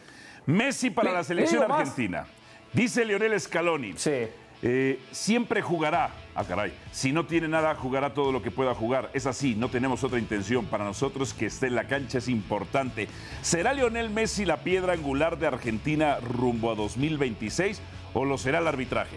Messi 0.47 0.91
para 0.91 1.11
Le- 1.11 1.17
la 1.17 1.25
selección 1.25 1.71
argentina. 1.71 2.27
Dice 2.73 3.05
Lionel 3.05 3.39
Scaloni. 3.41 3.95
Sí. 3.97 4.27
eh, 4.63 4.99
siempre 5.13 5.61
jugará. 5.63 6.11
Ah, 6.35 6.45
caray. 6.45 6.73
Si 6.91 7.13
no 7.13 7.27
tiene 7.27 7.47
nada, 7.49 7.75
jugará 7.75 8.13
todo 8.15 8.33
lo 8.33 8.43
que 8.43 8.51
pueda 8.51 8.75
jugar. 8.75 9.11
Es 9.13 9.27
así, 9.27 9.55
no 9.55 9.69
tenemos 9.69 10.03
otra 10.05 10.19
intención. 10.19 10.65
Para 10.67 10.85
nosotros 10.85 11.33
que 11.35 11.47
esté 11.47 11.67
en 11.69 11.75
la 11.75 11.85
cancha 11.87 12.19
es 12.19 12.29
importante. 12.29 13.09
¿Será 13.43 13.73
Lionel 13.75 14.11
Messi 14.11 14.45
la 14.45 14.59
piedra 14.59 14.95
angular 14.95 15.39
de 15.39 15.47
Argentina 15.47 16.19
rumbo 16.21 16.71
a 16.71 16.75
2026 16.75 17.81
o 18.15 18.25
lo 18.25 18.39
será 18.39 18.59
el 18.59 18.67
arbitraje? 18.67 19.17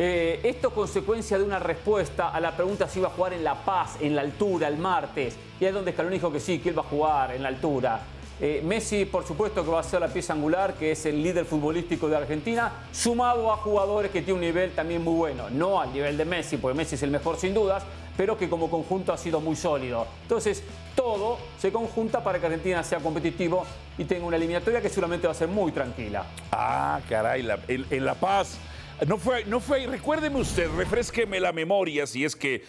Eh, 0.00 0.38
esto 0.44 0.68
es 0.68 0.74
consecuencia 0.74 1.36
de 1.38 1.42
una 1.42 1.58
respuesta 1.58 2.28
a 2.28 2.38
la 2.38 2.52
pregunta 2.52 2.88
si 2.88 3.00
iba 3.00 3.08
a 3.08 3.10
jugar 3.10 3.32
en 3.32 3.42
La 3.42 3.56
Paz, 3.56 3.96
en 4.00 4.14
la 4.14 4.22
altura, 4.22 4.68
el 4.68 4.78
martes. 4.78 5.34
Y 5.58 5.64
es 5.64 5.74
donde 5.74 5.90
Scaloni 5.90 6.14
dijo 6.14 6.30
que 6.30 6.38
sí, 6.38 6.60
que 6.60 6.68
él 6.68 6.78
va 6.78 6.82
a 6.82 6.86
jugar 6.86 7.32
en 7.32 7.42
la 7.42 7.48
altura. 7.48 8.00
Eh, 8.40 8.62
Messi, 8.64 9.06
por 9.06 9.26
supuesto, 9.26 9.64
que 9.64 9.70
va 9.70 9.80
a 9.80 9.82
ser 9.82 10.00
la 10.00 10.06
pieza 10.06 10.34
angular, 10.34 10.74
que 10.74 10.92
es 10.92 11.04
el 11.06 11.20
líder 11.20 11.44
futbolístico 11.44 12.08
de 12.08 12.16
Argentina, 12.16 12.70
sumado 12.92 13.52
a 13.52 13.56
jugadores 13.56 14.12
que 14.12 14.22
tienen 14.22 14.36
un 14.36 14.42
nivel 14.42 14.70
también 14.70 15.02
muy 15.02 15.14
bueno. 15.14 15.50
No 15.50 15.80
al 15.80 15.92
nivel 15.92 16.16
de 16.16 16.24
Messi, 16.24 16.58
porque 16.58 16.76
Messi 16.78 16.94
es 16.94 17.02
el 17.02 17.10
mejor 17.10 17.36
sin 17.36 17.52
dudas, 17.52 17.82
pero 18.16 18.38
que 18.38 18.48
como 18.48 18.70
conjunto 18.70 19.12
ha 19.12 19.18
sido 19.18 19.40
muy 19.40 19.56
sólido. 19.56 20.06
Entonces, 20.22 20.62
todo 20.94 21.38
se 21.58 21.72
conjunta 21.72 22.22
para 22.22 22.38
que 22.38 22.46
Argentina 22.46 22.84
sea 22.84 23.00
competitivo 23.00 23.64
y 23.96 24.04
tenga 24.04 24.26
una 24.26 24.36
eliminatoria 24.36 24.80
que 24.80 24.90
seguramente 24.90 25.26
va 25.26 25.32
a 25.32 25.36
ser 25.36 25.48
muy 25.48 25.72
tranquila. 25.72 26.24
Ah, 26.52 27.00
caray, 27.08 27.44
en 27.66 28.04
La 28.04 28.14
Paz. 28.14 28.58
No 29.06 29.16
fue, 29.16 29.44
no 29.44 29.60
fue, 29.60 29.86
recuérdeme 29.86 30.40
usted, 30.40 30.68
refresqueme 30.76 31.38
la 31.38 31.52
memoria, 31.52 32.04
si 32.06 32.24
es 32.24 32.34
que 32.34 32.64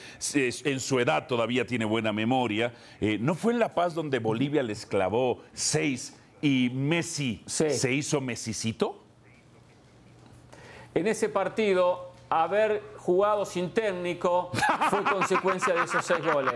en 0.63 0.79
su 0.79 0.99
edad 0.99 1.25
todavía 1.27 1.65
tiene 1.65 1.85
buena 1.85 2.13
memoria. 2.13 2.73
eh, 3.01 3.17
¿No 3.19 3.33
fue 3.33 3.53
en 3.53 3.59
La 3.59 3.73
Paz 3.73 3.95
donde 3.95 4.19
Bolivia 4.19 4.61
les 4.61 4.85
clavó 4.85 5.41
seis 5.53 6.15
y 6.41 6.69
Messi 6.73 7.41
Sí. 7.47 7.71
se 7.71 7.93
hizo 7.93 8.21
Messicito? 8.21 9.03
En 10.93 11.07
ese 11.07 11.29
partido, 11.29 12.11
haber 12.29 12.83
jugado 13.09 13.43
sin 13.43 13.71
técnico 13.71 14.51
fue 14.91 15.03
consecuencia 15.03 15.73
de 15.73 15.83
esos 15.83 16.05
seis 16.05 16.19
goles. 16.31 16.53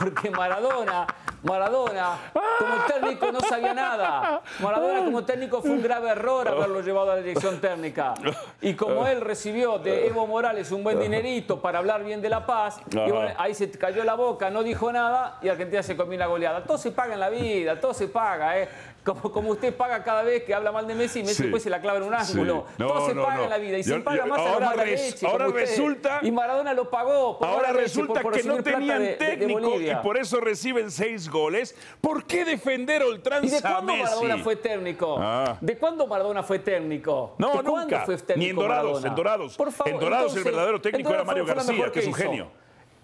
Porque 0.00 0.30
Maradona, 0.30 1.06
Maradona, 1.44 2.16
como 2.58 2.74
técnico 2.88 3.30
no 3.30 3.38
sabía 3.40 3.72
nada. 3.72 4.42
Maradona 4.60 5.04
como 5.04 5.24
técnico 5.24 5.60
fue 5.60 5.70
un 5.70 5.80
grave 5.82 6.10
error 6.10 6.48
haberlo 6.48 6.80
llevado 6.80 7.12
a 7.12 7.14
la 7.14 7.20
dirección 7.22 7.60
técnica. 7.60 8.14
Y 8.60 8.74
como 8.74 9.06
él 9.06 9.20
recibió 9.20 9.78
de 9.78 10.08
Evo 10.08 10.26
Morales 10.26 10.72
un 10.72 10.82
buen 10.82 10.98
dinerito 10.98 11.62
para 11.62 11.78
hablar 11.78 12.02
bien 12.02 12.20
de 12.20 12.28
La 12.28 12.46
Paz, 12.46 12.80
y 12.90 12.96
bueno, 12.96 13.30
ahí 13.38 13.54
se 13.54 13.70
cayó 13.70 14.02
la 14.02 14.14
boca, 14.14 14.50
no 14.50 14.64
dijo 14.64 14.90
nada 14.92 15.38
y 15.40 15.48
Argentina 15.50 15.84
se 15.84 15.96
comió 15.96 16.18
la 16.18 16.26
goleada. 16.26 16.64
Todo 16.64 16.78
se 16.78 16.90
paga 16.90 17.14
en 17.14 17.20
la 17.20 17.28
vida, 17.30 17.78
todo 17.80 17.94
se 17.94 18.08
paga, 18.08 18.58
¿eh? 18.58 18.68
Como, 19.04 19.32
como 19.32 19.50
usted 19.50 19.74
paga 19.76 20.04
cada 20.04 20.22
vez 20.22 20.44
que 20.44 20.54
habla 20.54 20.70
mal 20.70 20.86
de 20.86 20.94
Messi, 20.94 21.22
Messi 21.22 21.34
Sí. 21.34 21.42
después 21.44 21.60
se 21.64 21.70
la 21.70 21.80
clava 21.80 21.98
en 21.98 22.04
un 22.04 22.14
ángulo. 22.14 22.66
Sí. 22.68 22.74
No, 22.78 22.86
todo 22.86 23.06
se 23.08 23.14
no, 23.16 23.22
paga 23.24 23.36
no. 23.38 23.44
en 23.44 23.50
la 23.50 23.58
vida 23.58 23.78
y 23.78 23.82
Yo- 23.82 23.96
se 23.96 24.00
paga 24.00 24.26
más 24.26 24.38
a 24.38 24.44
la 24.44 24.52
ahora 24.68 24.84
res- 24.84 25.00
leche, 25.12 25.26
ahora 25.26 25.48
usted. 25.48 25.60
Resulta- 25.94 26.20
Y 26.22 26.30
Maradona 26.30 26.74
lo 26.74 26.90
pagó. 26.90 27.38
por 27.38 27.48
Ahora 27.48 27.72
resulta 27.72 28.14
por- 28.14 28.32
por 28.32 28.32
que 28.34 28.42
no 28.48 28.62
tenían 28.62 28.98
de- 28.98 29.04
de- 29.04 29.10
de 29.10 29.16
técnico 29.36 29.80
y 29.80 29.94
por 30.02 30.16
eso 30.18 30.40
reciben 30.40 30.90
seis 30.90 31.28
goles. 31.28 31.74
¿Por 32.00 32.24
qué 32.24 32.44
defender 32.44 33.02
a 33.02 33.06
¿Y 33.06 33.08
ultranza 33.10 33.56
de 33.56 33.62
cuándo? 33.62 33.96
Maradona 33.96 34.38
fue 34.38 34.56
técnico? 34.56 35.16
Ah. 35.20 35.56
¿De 35.60 35.76
cuándo 35.76 36.06
Maradona 36.06 36.42
fue 36.42 36.58
técnico? 36.58 37.34
No, 37.38 37.46
¿De 37.48 37.52
cuándo 37.54 37.76
nunca. 37.80 38.00
fue 38.04 38.16
técnico 38.16 38.38
Ni 38.38 38.46
en 38.50 38.56
Dorados, 38.56 38.84
Maradona? 38.84 39.08
en 39.08 39.14
Dorados. 39.14 39.56
Por 39.56 39.72
favor, 39.72 39.92
En 39.92 40.00
Dorados 40.00 40.36
el 40.36 40.44
verdadero 40.44 40.80
técnico 40.80 41.10
era 41.12 41.24
Mario 41.24 41.44
García, 41.46 41.90
que 41.92 42.00
es 42.00 42.06
un 42.06 42.14
genio. 42.14 42.48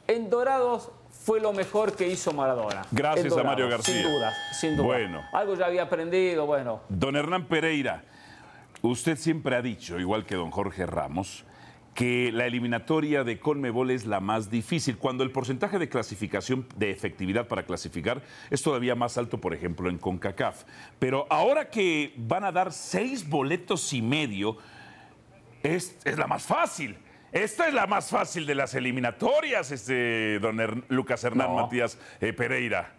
En 0.06 0.30
Dorados 0.30 0.90
fue 1.24 1.38
lo 1.38 1.52
mejor 1.52 1.92
que 1.94 2.08
hizo 2.08 2.32
Maradona. 2.32 2.86
Gracias 2.90 3.36
a 3.36 3.42
Mario 3.42 3.68
García. 3.68 3.94
Sin 3.94 4.02
duda, 4.10 4.32
sin 4.58 4.76
duda. 4.76 4.86
Bueno. 4.86 5.22
Algo 5.32 5.54
ya 5.54 5.66
había 5.66 5.82
aprendido, 5.82 6.46
bueno. 6.46 6.80
Don 6.88 7.14
Hernán 7.14 7.46
Pereira, 7.46 8.04
usted 8.80 9.16
siempre 9.18 9.54
ha 9.56 9.60
dicho, 9.60 9.98
igual 9.98 10.24
que 10.24 10.34
don 10.36 10.50
Jorge 10.50 10.86
Ramos, 10.86 11.44
que 11.98 12.30
la 12.32 12.46
eliminatoria 12.46 13.24
de 13.24 13.40
Conmebol 13.40 13.90
es 13.90 14.06
la 14.06 14.20
más 14.20 14.52
difícil, 14.52 14.98
cuando 14.98 15.24
el 15.24 15.32
porcentaje 15.32 15.80
de 15.80 15.88
clasificación, 15.88 16.64
de 16.76 16.92
efectividad 16.92 17.48
para 17.48 17.64
clasificar, 17.64 18.22
es 18.50 18.62
todavía 18.62 18.94
más 18.94 19.18
alto, 19.18 19.40
por 19.40 19.52
ejemplo, 19.52 19.90
en 19.90 19.98
CONCACAF. 19.98 20.62
Pero 21.00 21.26
ahora 21.28 21.70
que 21.70 22.14
van 22.16 22.44
a 22.44 22.52
dar 22.52 22.72
seis 22.72 23.28
boletos 23.28 23.92
y 23.92 24.00
medio, 24.00 24.58
es, 25.64 25.98
es 26.04 26.16
la 26.16 26.28
más 26.28 26.44
fácil. 26.46 26.96
Esta 27.32 27.66
es 27.66 27.74
la 27.74 27.88
más 27.88 28.10
fácil 28.10 28.46
de 28.46 28.54
las 28.54 28.76
eliminatorias, 28.76 29.72
este, 29.72 30.38
don 30.38 30.56
Her- 30.60 30.84
Lucas 30.86 31.24
Hernán 31.24 31.48
No. 31.48 31.62
Matías 31.62 31.98
eh, 32.20 32.32
Pereira. 32.32 32.94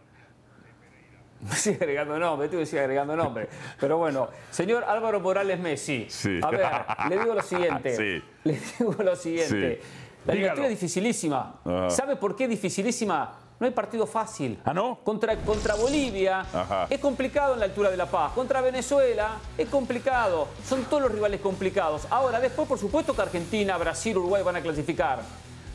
Me 1.42 1.52
sigue 1.56 1.78
agregando 1.78 2.20
nombre, 2.20 2.50
tú 2.50 2.58
me 2.58 2.66
sigue 2.66 2.82
agregando 2.82 3.16
nombre. 3.16 3.48
Pero 3.80 3.98
bueno, 3.98 4.30
señor 4.52 4.84
Álvaro 4.84 5.20
Morales 5.20 5.60
Messi. 5.60 6.08
Sí. 6.10 6.40
A 6.44 6.50
ver, 6.52 6.68
le 7.10 7.18
digo 7.20 7.34
lo 7.34 7.42
siguiente. 7.42 7.96
Sí. 7.96 8.24
Le 8.44 8.60
digo 8.80 8.96
lo 9.04 9.16
siguiente. 9.16 9.80
Sí. 9.82 9.90
La 10.26 10.34
Dígalo. 10.34 10.34
eliminatoria 10.34 10.66
es 10.66 10.72
dificilísima. 10.80 11.56
Ajá. 11.64 11.90
¿Sabe 11.90 12.16
por 12.18 12.36
qué 12.36 12.48
dificilísima? 12.48 13.36
No 13.60 13.66
hay 13.66 13.74
partido 13.74 14.06
fácil. 14.08 14.58
¿Ah, 14.64 14.74
no? 14.74 15.00
Contra, 15.04 15.36
contra 15.38 15.76
Bolivia 15.76 16.42
Ajá. 16.42 16.88
es 16.90 17.00
complicado 17.00 17.54
en 17.56 17.60
la 17.60 17.66
altura 17.66 17.90
de 17.90 17.98
La 17.98 18.06
Paz. 18.06 18.32
Contra 18.34 18.62
Venezuela 18.62 19.38
es 19.58 19.68
complicado. 19.68 20.48
Son 20.66 20.84
todos 20.86 21.04
los 21.04 21.12
rivales 21.12 21.42
complicados. 21.42 22.08
Ahora, 22.10 22.40
después, 22.40 22.68
por 22.70 22.80
supuesto 22.80 23.14
que 23.14 23.22
Argentina, 23.22 23.78
Brasil, 23.78 24.18
Uruguay 24.18 24.44
van 24.44 24.56
a 24.58 24.62
clasificar. 24.62 25.20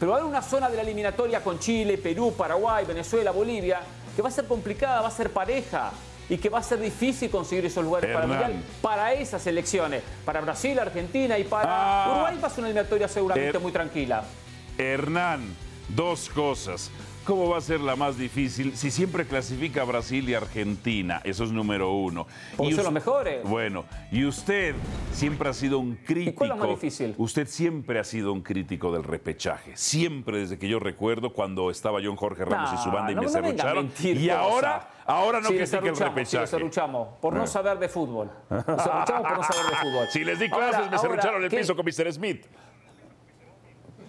Pero 0.01 0.13
va 0.13 0.17
a 0.17 0.21
haber 0.21 0.31
una 0.31 0.41
zona 0.43 0.71
de 0.71 0.77
la 0.77 0.83
eliminatoria 0.83 1.43
con 1.45 1.59
Chile, 1.59 1.99
Perú, 1.99 2.33
Paraguay, 2.37 2.85
Venezuela, 2.87 3.31
Bolivia, 3.33 3.81
que 4.15 4.23
va 4.23 4.29
a 4.29 4.33
ser 4.33 4.47
complicada, 4.47 5.01
va 5.03 5.09
a 5.09 5.11
ser 5.11 5.31
pareja. 5.31 5.93
Y 6.27 6.39
que 6.39 6.49
va 6.49 6.59
a 6.61 6.63
ser 6.63 6.81
difícil 6.81 7.29
conseguir 7.31 7.67
esos 7.67 7.85
lugares 7.85 8.11
para 8.11 8.25
el 8.25 8.31
Hernán. 8.33 8.51
Mundial 8.53 8.71
para 8.81 9.13
esas 9.13 9.47
elecciones. 9.47 10.03
Para 10.25 10.41
Brasil, 10.41 10.79
Argentina 10.79 11.39
y 11.39 11.45
para 11.45 11.67
Ah. 11.69 12.11
Uruguay 12.13 12.39
va 12.43 12.47
a 12.47 12.51
ser 12.51 12.61
una 12.61 12.69
eliminatoria 12.69 13.09
seguramente 13.09 13.51
Er- 13.59 13.61
muy 13.61 13.73
tranquila. 13.73 14.25
Hernán, 14.79 15.55
dos 15.91 16.31
cosas. 16.31 16.91
¿Cómo 17.25 17.49
va 17.49 17.57
a 17.57 17.61
ser 17.63 17.81
la 17.81 17.97
más 17.97 18.19
difícil 18.19 18.77
si 18.77 18.91
siempre 18.91 19.25
clasifica 19.25 19.81
a 19.81 19.85
Brasil 19.85 20.29
y 20.29 20.35
Argentina? 20.35 21.23
Eso 21.25 21.45
es 21.45 21.53
número 21.53 21.91
uno. 21.93 22.27
Porque 22.55 22.73
Y 22.73 22.77
son 22.77 22.85
los 22.85 22.93
mejores. 22.93 23.43
Bueno, 23.49 23.87
y 24.13 24.27
usted 24.27 24.75
siempre 25.11 25.49
ha 25.49 25.55
sido 25.55 25.79
un 25.79 25.95
crítico. 25.97 26.37
cuál 26.37 26.51
es 26.51 26.57
lo 26.59 26.63
más 26.67 26.69
difícil? 26.81 27.15
Usted 27.17 27.49
siempre 27.49 27.99
ha 27.99 28.05
sido 28.05 28.31
un 28.31 28.43
crítico 28.43 28.93
del 28.93 29.05
repechaje. 29.05 29.73
Siempre 29.75 30.41
desde 30.41 30.59
que 30.59 30.69
yo 30.69 30.79
recuerdo 30.79 31.33
cuando 31.33 31.71
estaba 31.71 32.01
John 32.05 32.17
Jorge 32.17 32.45
Ramos 32.45 32.79
y 32.79 32.83
su 32.85 32.91
banda 32.91 33.13
y 33.13 33.15
no, 33.15 33.23
me 33.23 33.53
no 33.55 33.75
mentir 33.75 34.19
Y 34.19 34.29
ahora, 34.29 34.91
ahora 35.07 35.41
no 35.41 35.49
Sí, 35.49 35.55
le 35.55 35.61
critica 35.61 35.79
el 35.79 35.83
serruchamos, 35.85 35.99
sí, 35.99 36.05
repechaje. 36.05 36.41
le 36.43 36.47
serruchamos, 36.47 37.09
por 37.23 37.33
no 37.33 37.47
saber 37.47 37.79
de 37.79 37.89
fútbol. 37.89 38.31
Le 38.51 38.61
serruchamos 38.61 39.23
por 39.23 39.37
no 39.39 39.43
saber 39.45 39.71
de 39.71 39.77
fútbol. 39.77 40.07
Si 40.11 40.25
les 40.25 40.39
di 40.39 40.49
Ahora- 40.53 40.69
clases, 40.69 40.91
me 40.91 40.97
ahora, 40.97 40.99
serrucharon 40.99 41.45
el 41.45 41.49
¿qué? 41.49 41.57
piso 41.59 41.75
con 41.75 41.87
Mr. 41.87 42.13
Smith. 42.13 42.45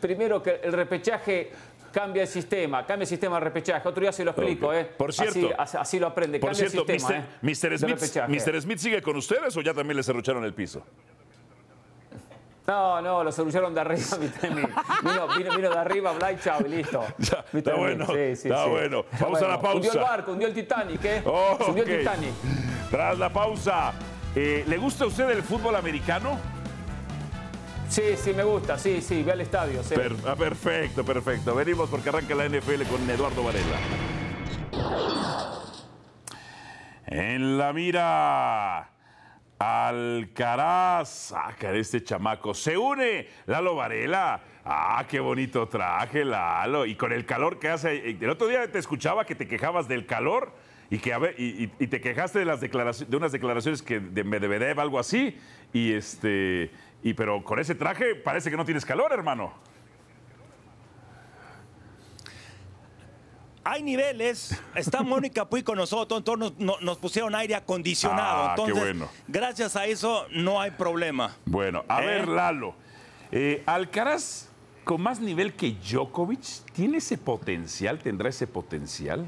Primero 0.01 0.43
que 0.43 0.59
el 0.61 0.73
repechaje 0.73 1.51
cambia 1.95 2.23
el 2.23 2.27
sistema, 2.27 2.85
cambia 2.85 3.03
el 3.03 3.07
sistema 3.07 3.35
de 3.35 3.45
repechaje. 3.45 3.87
Otro 3.87 4.01
día 4.01 4.11
se 4.11 4.25
lo 4.25 4.31
explico, 4.31 4.67
Ok. 4.67 4.73
¿eh? 4.73 4.83
Por 4.97 5.13
cierto- 5.13 5.49
así, 5.57 5.77
así- 5.77 5.97
lo 5.99 6.07
aprende. 6.07 6.39
Por 6.39 6.49
cambia 6.49 6.69
cierto, 6.69 6.91
el 6.91 6.99
sistema, 6.99 7.25
Mr. 7.41 7.73
¿eh? 7.73 7.77
Smith. 7.77 8.41
Mr. 8.47 8.61
Smith 8.61 8.77
sigue 8.79 9.01
con 9.01 9.15
ustedes 9.15 9.55
o 9.55 9.61
ya 9.61 9.73
también 9.73 9.95
le 9.95 10.03
serrucharon 10.03 10.43
el 10.43 10.53
piso? 10.53 10.83
No, 12.67 13.01
no, 13.01 13.23
lo 13.23 13.31
solucionaron 13.31 13.73
de 13.73 13.79
arriba. 13.79 14.01
Vino, 15.03 15.27
vino, 15.37 15.55
vino 15.55 15.69
de 15.69 15.77
arriba, 15.77 16.11
bla 16.13 16.31
y 16.33 16.37
chao, 16.39 16.59
y 16.65 16.69
listo. 16.69 17.01
Ya, 17.19 17.45
está 17.53 17.75
bueno, 17.75 18.05
está 18.13 18.65
bueno. 18.65 19.05
Vamos 19.21 19.41
a 19.41 19.47
la 19.47 19.61
pausa. 19.61 19.75
Hundió 19.77 19.91
el 19.93 19.99
barco, 19.99 20.31
hundió 20.33 20.47
el 20.49 20.53
Titanic, 20.53 21.05
¿eh? 21.05 21.21
Oh, 21.25 21.57
hundió 21.67 21.83
ok. 21.83 21.89
el 21.89 21.99
Titanic. 21.99 22.31
Tras 22.91 23.17
la 23.19 23.29
pausa, 23.31 23.93
eh, 24.35 24.65
¿le 24.67 24.77
gusta 24.77 25.05
a 25.05 25.07
usted 25.07 25.29
el 25.29 25.43
fútbol 25.43 25.75
americano? 25.75 26.39
Sí, 27.89 28.03
sí, 28.17 28.33
me 28.33 28.43
gusta, 28.43 28.77
sí, 28.77 29.01
sí, 29.01 29.23
ve 29.23 29.31
al 29.31 29.41
estadio. 29.41 29.81
ah, 30.25 30.35
perfecto, 30.35 31.03
perfecto. 31.05 31.55
Venimos 31.55 31.89
porque 31.89 32.09
arranca 32.09 32.35
la 32.35 32.47
NFL 32.49 32.83
con 32.89 33.09
Eduardo 33.09 33.43
Varela. 33.43 33.79
En 37.07 37.57
la 37.57 37.71
mira, 37.71 38.89
Alcaraz. 39.59 41.31
Ah, 41.31 41.53
cara, 41.57 41.77
este 41.77 42.03
chamaco. 42.03 42.53
Se 42.53 42.77
une 42.77 43.27
Lalo 43.45 43.75
Varela. 43.75 44.41
Ah, 44.65 45.05
qué 45.07 45.19
bonito 45.19 45.67
traje, 45.67 46.25
Lalo. 46.25 46.85
Y 46.85 46.95
con 46.95 47.13
el 47.13 47.25
calor 47.25 47.59
que 47.59 47.69
hace. 47.69 48.09
El 48.09 48.29
otro 48.29 48.47
día 48.47 48.69
te 48.71 48.79
escuchaba 48.79 49.25
que 49.25 49.35
te 49.35 49.47
quejabas 49.47 49.87
del 49.87 50.05
calor 50.05 50.51
y 50.89 50.99
que 50.99 51.87
te 51.87 52.01
quejaste 52.01 52.39
de 52.39 52.45
las 52.45 52.61
declaraciones, 52.61 53.09
de 53.09 53.17
unas 53.17 53.31
declaraciones 53.31 53.81
que 53.81 53.99
de 53.99 54.23
Medvedev, 54.23 54.79
algo 54.79 54.99
así. 54.99 55.37
Y 55.73 55.93
este. 55.93 56.71
Y 57.03 57.13
pero 57.13 57.43
con 57.43 57.59
ese 57.59 57.75
traje 57.75 58.15
parece 58.15 58.49
que 58.49 58.57
no 58.57 58.65
tienes 58.65 58.85
calor, 58.85 59.11
hermano. 59.13 59.53
Hay 63.63 63.81
niveles. 63.81 64.59
Está 64.75 65.01
Mónica 65.03 65.45
Puy 65.49 65.63
con 65.63 65.77
nosotros, 65.77 66.19
entonces 66.19 66.51
nos, 66.57 66.59
no- 66.59 66.85
nos 66.85 66.97
pusieron 66.97 67.33
aire 67.35 67.55
acondicionado. 67.55 68.49
Ah, 68.49 68.55
qué 68.65 68.73
bueno. 68.73 69.09
gracias 69.27 69.75
a 69.75 69.85
eso 69.85 70.27
no 70.31 70.61
hay 70.61 70.71
problema. 70.71 71.35
Bueno, 71.45 71.83
a 71.87 72.03
¿Eh? 72.03 72.05
ver, 72.05 72.27
Lalo. 72.27 72.75
eh, 73.31 73.63
Alcaraz, 73.65 74.49
con 74.83 75.01
más 75.01 75.19
nivel 75.19 75.53
que 75.55 75.71
Djokovic, 75.73 76.71
¿tiene 76.73 76.97
ese 76.97 77.17
potencial? 77.17 77.99
¿Tendrá 77.99 78.29
ese 78.29 78.45
potencial? 78.45 79.27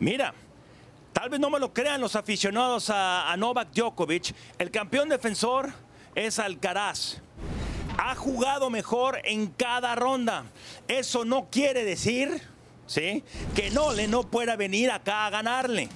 Mira, 0.00 0.34
tal 1.24 1.30
vez 1.30 1.40
no 1.40 1.48
me 1.48 1.58
lo 1.58 1.72
crean 1.72 2.02
los 2.02 2.16
aficionados 2.16 2.90
a, 2.90 3.34
Novak 3.38 3.72
Djokovic. 3.72 4.34
El 4.58 4.70
campeón 4.70 5.08
defensor 5.08 5.72
es 6.14 6.38
Alcaraz. 6.38 7.16
Ha 7.96 8.14
jugado 8.14 8.68
mejor 8.68 9.22
en 9.24 9.46
cada 9.46 9.94
ronda. 9.94 10.44
Eso 10.86 11.24
no 11.24 11.48
quiere 11.50 11.82
decir, 11.82 12.42
¿sí? 12.86 13.24
Que 13.54 13.70
Nole 13.70 14.06
no 14.06 14.24
pueda 14.24 14.54
venir 14.56 14.90
acá 14.90 15.24
a 15.24 15.30
ganarle. 15.30 15.88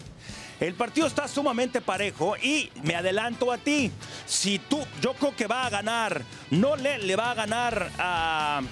El 0.60 0.72
partido 0.72 1.06
está 1.06 1.28
sumamente 1.28 1.82
parejo 1.82 2.34
y 2.38 2.70
me 2.82 2.94
adelanto 2.94 3.52
a 3.52 3.58
ti. 3.58 3.92
Si 4.24 4.58
tú, 4.58 4.80
yo 5.02 5.12
creo 5.12 5.36
que 5.36 5.46
va 5.46 5.66
a 5.66 5.68
ganar, 5.68 6.22
Nole 6.50 7.00
le 7.00 7.16
va 7.16 7.32
a 7.32 7.34
ganar 7.34 7.90
a, 7.98 8.62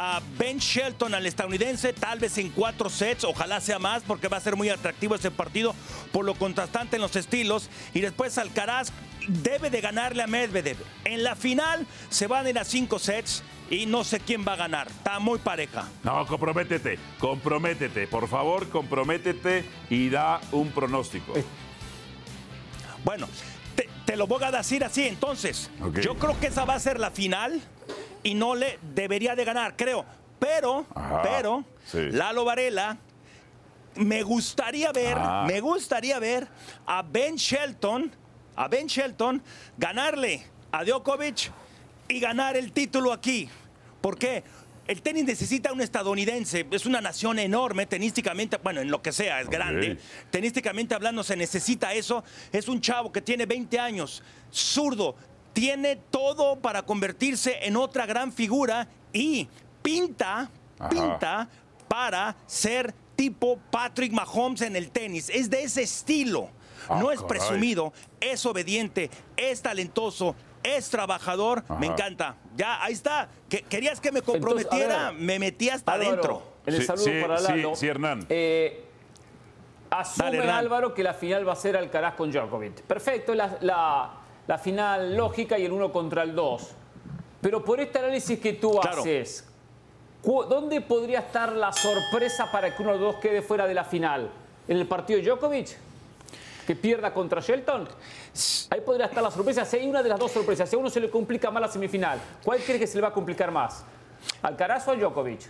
a 0.00 0.22
Ben 0.38 0.58
Shelton, 0.58 1.12
al 1.12 1.26
estadounidense, 1.26 1.92
tal 1.92 2.20
vez 2.20 2.38
en 2.38 2.50
cuatro 2.50 2.88
sets, 2.88 3.24
ojalá 3.24 3.60
sea 3.60 3.80
más, 3.80 4.04
porque 4.04 4.28
va 4.28 4.36
a 4.36 4.40
ser 4.40 4.54
muy 4.54 4.68
atractivo 4.68 5.16
ese 5.16 5.32
partido 5.32 5.74
por 6.12 6.24
lo 6.24 6.36
contrastante 6.36 6.96
en 6.96 7.02
los 7.02 7.16
estilos. 7.16 7.68
Y 7.92 8.00
después 8.00 8.38
Alcaraz 8.38 8.92
debe 9.26 9.70
de 9.70 9.80
ganarle 9.80 10.22
a 10.22 10.28
Medvedev. 10.28 10.76
En 11.04 11.24
la 11.24 11.34
final 11.34 11.84
se 12.10 12.28
van 12.28 12.46
a 12.46 12.50
ir 12.50 12.58
a 12.60 12.64
cinco 12.64 13.00
sets 13.00 13.42
y 13.70 13.86
no 13.86 14.04
sé 14.04 14.20
quién 14.20 14.44
va 14.46 14.52
a 14.52 14.56
ganar. 14.56 14.86
Está 14.86 15.18
muy 15.18 15.40
pareja. 15.40 15.88
No, 16.04 16.24
comprométete, 16.26 16.96
comprométete. 17.18 18.06
Por 18.06 18.28
favor, 18.28 18.68
comprométete 18.68 19.64
y 19.90 20.10
da 20.10 20.40
un 20.52 20.70
pronóstico. 20.70 21.34
Bueno, 23.04 23.28
te, 23.74 23.88
te 24.06 24.16
lo 24.16 24.28
voy 24.28 24.44
a 24.44 24.52
decir 24.52 24.84
así 24.84 25.08
entonces. 25.08 25.72
Yo 26.00 26.14
creo 26.14 26.38
que 26.38 26.46
esa 26.46 26.64
va 26.64 26.76
a 26.76 26.80
ser 26.80 27.00
la 27.00 27.10
final 27.10 27.60
y 28.22 28.34
no 28.34 28.54
le 28.54 28.78
debería 28.94 29.34
de 29.34 29.44
ganar, 29.44 29.76
creo. 29.76 30.04
Pero, 30.38 30.86
Ajá, 30.94 31.22
pero, 31.22 31.64
sí. 31.84 32.10
Lalo 32.10 32.44
Varela, 32.44 32.96
me 33.96 34.22
gustaría 34.22 34.92
ver, 34.92 35.16
Ah. 35.18 35.44
me 35.48 35.60
gustaría 35.60 36.18
ver 36.18 36.46
a 36.86 37.02
Ben 37.02 37.36
Shelton, 37.36 38.12
a 38.54 38.68
Ben 38.68 38.86
Shelton, 38.86 39.42
ganarle 39.76 40.44
a 40.70 40.84
Djokovic 40.84 41.50
y 42.08 42.20
ganar 42.20 42.56
el 42.56 42.72
título 42.72 43.12
aquí. 43.12 43.48
¿Por 44.00 44.16
qué? 44.18 44.44
El 44.86 45.02
tenis 45.02 45.24
necesita 45.24 45.70
un 45.72 45.82
estadounidense, 45.82 46.66
es 46.70 46.86
una 46.86 47.00
nación 47.02 47.38
enorme, 47.38 47.84
tenísticamente, 47.84 48.56
bueno, 48.56 48.80
en 48.80 48.90
lo 48.90 49.02
que 49.02 49.12
sea, 49.12 49.40
es 49.42 49.50
grande. 49.50 49.98
Tenísticamente 50.30 50.94
hablando, 50.94 51.22
se 51.22 51.36
necesita 51.36 51.92
eso. 51.92 52.24
Es 52.52 52.68
un 52.68 52.80
chavo 52.80 53.12
que 53.12 53.20
tiene 53.20 53.44
20 53.44 53.78
años, 53.78 54.22
zurdo, 54.50 55.14
tiene 55.58 55.96
todo 55.96 56.60
para 56.60 56.82
convertirse 56.82 57.58
en 57.66 57.74
otra 57.76 58.06
gran 58.06 58.32
figura 58.32 58.86
y 59.12 59.48
pinta, 59.82 60.48
Ajá. 60.78 60.88
pinta 60.88 61.48
para 61.88 62.36
ser 62.46 62.94
tipo 63.16 63.58
Patrick 63.68 64.12
Mahomes 64.12 64.60
en 64.62 64.76
el 64.76 64.92
tenis. 64.92 65.28
Es 65.28 65.50
de 65.50 65.64
ese 65.64 65.82
estilo. 65.82 66.48
Ah, 66.88 67.00
no 67.00 67.10
es 67.10 67.20
caray. 67.20 67.28
presumido, 67.40 67.92
es 68.20 68.46
obediente, 68.46 69.10
es 69.36 69.60
talentoso, 69.60 70.36
es 70.62 70.88
trabajador. 70.90 71.64
Me 71.80 71.86
encanta. 71.88 72.36
Ya, 72.54 72.80
ahí 72.80 72.92
está. 72.92 73.28
Que- 73.48 73.62
querías 73.62 74.00
que 74.00 74.12
me 74.12 74.22
comprometiera, 74.22 75.10
ver, 75.10 75.14
me 75.20 75.40
metí 75.40 75.70
hasta 75.70 75.92
Álvaro, 75.94 76.10
adentro. 76.12 76.42
En 76.66 76.74
el 76.74 76.80
Sí, 76.82 76.86
saludo 76.86 77.04
sí, 77.04 77.20
para 77.20 77.38
sí, 77.38 77.44
Lalo. 77.48 77.74
sí, 77.74 77.86
Hernán. 77.88 78.26
eh, 78.28 78.84
asume 79.90 80.24
Dale, 80.24 80.38
Hernán. 80.38 80.54
Álvaro 80.56 80.94
que 80.94 81.02
la 81.02 81.14
final 81.14 81.48
va 81.48 81.54
a 81.54 81.56
ser 81.56 81.76
Alcaraz 81.76 82.14
con 82.14 82.30
Djokovic. 82.30 82.82
Perfecto, 82.82 83.34
la- 83.34 83.58
la 84.48 84.58
final 84.58 85.14
lógica 85.16 85.56
y 85.58 85.64
el 85.66 85.72
uno 85.72 85.92
contra 85.92 86.22
el 86.24 86.34
dos. 86.34 86.70
Pero 87.40 87.62
por 87.64 87.78
este 87.80 87.98
análisis 88.00 88.40
que 88.40 88.54
tú 88.54 88.72
Claro. 88.80 89.00
haces, 89.02 89.46
¿dónde 90.24 90.80
podría 90.80 91.20
estar 91.20 91.52
la 91.52 91.70
sorpresa 91.72 92.50
para 92.50 92.74
que 92.74 92.82
uno 92.82 92.94
de 92.94 92.98
los 92.98 93.12
dos 93.12 93.22
quede 93.22 93.42
fuera 93.42 93.66
de 93.66 93.74
la 93.74 93.84
final? 93.84 94.30
¿En 94.66 94.76
el 94.78 94.86
partido 94.88 95.20
de 95.20 95.26
Djokovic? 95.26 95.76
¿Que 96.66 96.74
pierda 96.74 97.14
contra 97.14 97.40
Shelton? 97.40 97.88
Ahí 98.70 98.80
podría 98.80 99.06
estar 99.06 99.22
la 99.22 99.30
sorpresa. 99.30 99.64
Si 99.64 99.76
hay 99.76 99.86
una 99.88 100.02
de 100.02 100.08
las 100.08 100.18
dos 100.18 100.32
sorpresas, 100.32 100.68
si 100.68 100.76
a 100.76 100.78
uno 100.78 100.90
se 100.90 101.00
le 101.00 101.08
complica 101.10 101.50
más 101.50 101.60
la 101.62 101.68
semifinal, 101.68 102.18
¿cuál 102.44 102.58
crees 102.60 102.80
que 102.80 102.86
se 102.86 102.96
le 102.96 103.02
va 103.02 103.08
a 103.08 103.12
complicar 103.12 103.50
más? 103.50 103.84
¿Alcaraz 104.42 104.88
o 104.88 104.92
a 104.92 104.96
Djokovic? 104.96 105.40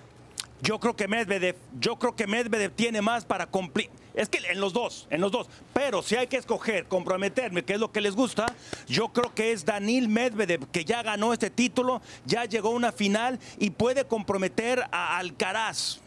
Yo 0.61 0.81
creo 0.81 0.97
que 0.97 1.09
Medvedev, 1.09 1.57
yo 1.79 1.97
creo 1.97 2.17
que 2.17 2.27
Medvedev 2.27 2.73
tiene 2.73 3.01
más 3.01 3.25
para 3.25 3.47
cumplir. 3.47 3.91
Es 4.15 4.29
que 4.29 4.39
en 4.51 4.61
los 4.61 4.73
dos, 4.73 5.07
en 5.11 5.21
los 5.21 5.31
dos. 5.31 5.49
Pero 5.73 6.03
si 6.03 6.17
hay 6.17 6.27
que 6.27 6.37
escoger, 6.37 6.87
comprometerme, 6.87 7.65
que 7.65 7.75
es 7.75 7.81
lo 7.81 7.93
que 7.93 8.01
les 8.01 8.17
gusta, 8.17 8.47
yo 8.89 9.09
creo 9.11 9.33
que 9.33 9.53
es 9.53 9.65
Danil 9.65 10.09
Medvedev, 10.09 10.69
que 10.73 10.85
ya 10.85 11.03
ganó 11.05 11.33
este 11.33 11.51
título, 11.51 12.03
ya 12.25 12.45
llegó 12.45 12.71
a 12.71 12.73
una 12.73 12.91
final 12.91 13.39
y 13.59 13.71
puede 13.71 14.05
comprometer 14.07 14.85
a 14.91 15.19
Alcaraz. 15.19 16.01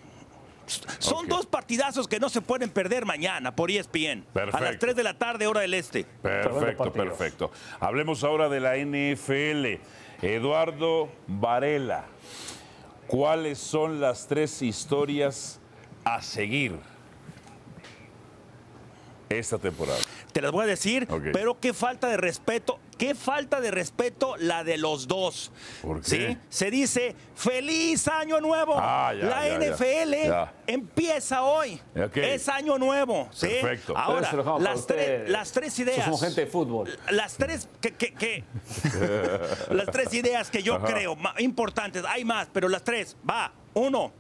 Son 0.99 1.27
dos 1.27 1.45
partidazos 1.45 2.07
que 2.07 2.19
no 2.19 2.29
se 2.29 2.41
pueden 2.41 2.69
perder 2.69 3.05
mañana 3.05 3.55
por 3.55 3.71
ESPN. 3.71 4.25
A 4.33 4.39
las 4.39 4.51
Perfecto. 4.51 4.79
3 4.79 4.95
de 4.95 5.03
la 5.03 5.13
tarde, 5.17 5.47
hora 5.47 5.61
del 5.61 5.73
este. 5.73 6.05
Perfecto, 6.21 6.93
perfecto. 6.93 7.51
Hablemos 7.79 8.23
ahora 8.23 8.47
de 8.49 8.59
la 8.59 8.77
NFL. 8.77 9.81
Eduardo 10.21 11.09
Varela, 11.27 12.05
¿cuáles 13.12 13.60
son 13.60 14.00
las 14.00 14.26
tres 14.26 14.62
historias 14.62 15.60
a 16.06 16.21
seguir? 16.21 16.80
esta 19.30 19.58
temporada. 19.58 19.97
Te 20.34 20.41
las 20.41 20.52
voy 20.52 20.65
a 20.65 20.67
decir, 20.67 21.08
pero 21.32 21.58
qué 21.58 21.71
falta 21.71 22.10
de 22.10 22.17
respeto, 22.17 22.80
qué 23.01 23.15
falta 23.15 23.59
de 23.59 23.71
respeto 23.71 24.37
la 24.37 24.63
de 24.63 24.77
los 24.77 25.07
dos. 25.07 25.51
¿Por 25.81 26.01
qué? 26.03 26.07
¿Sí? 26.07 26.37
Se 26.49 26.69
dice 26.69 27.15
feliz 27.33 28.07
año 28.07 28.39
nuevo. 28.39 28.75
Ah, 28.77 29.11
ya, 29.19 29.25
la 29.25 29.47
ya. 29.47 29.57
NFL 29.57 30.27
Ya. 30.27 30.53
empieza 30.67 31.41
hoy. 31.41 31.81
Es 32.13 32.47
año 32.47 32.77
nuevo. 32.77 33.27
¿sí? 33.31 33.47
Perfecto. 33.47 33.97
Ahora, 33.97 34.31
las, 34.59 34.85
tres, 34.85 34.99
ustedes. 34.99 35.29
las 35.31 35.51
tres 35.51 35.79
ideas. 35.79 36.03
Somos 36.05 36.21
gente 36.21 36.41
de 36.41 36.47
fútbol. 36.47 36.95
Las 37.09 37.33
tres 37.37 37.67
que, 37.81 37.91
que- 37.95 38.13
que- 38.13 38.43
las 39.71 39.87
tres 39.87 40.13
ideas 40.13 40.51
que 40.51 40.61
yo 40.61 40.79
creo 40.83 41.17
importantes, 41.39 42.03
hay 42.07 42.23
más, 42.23 42.49
pero 42.53 42.69
las 42.69 42.83
tres, 42.83 43.17
va, 43.27 43.51
uno, 43.73 44.13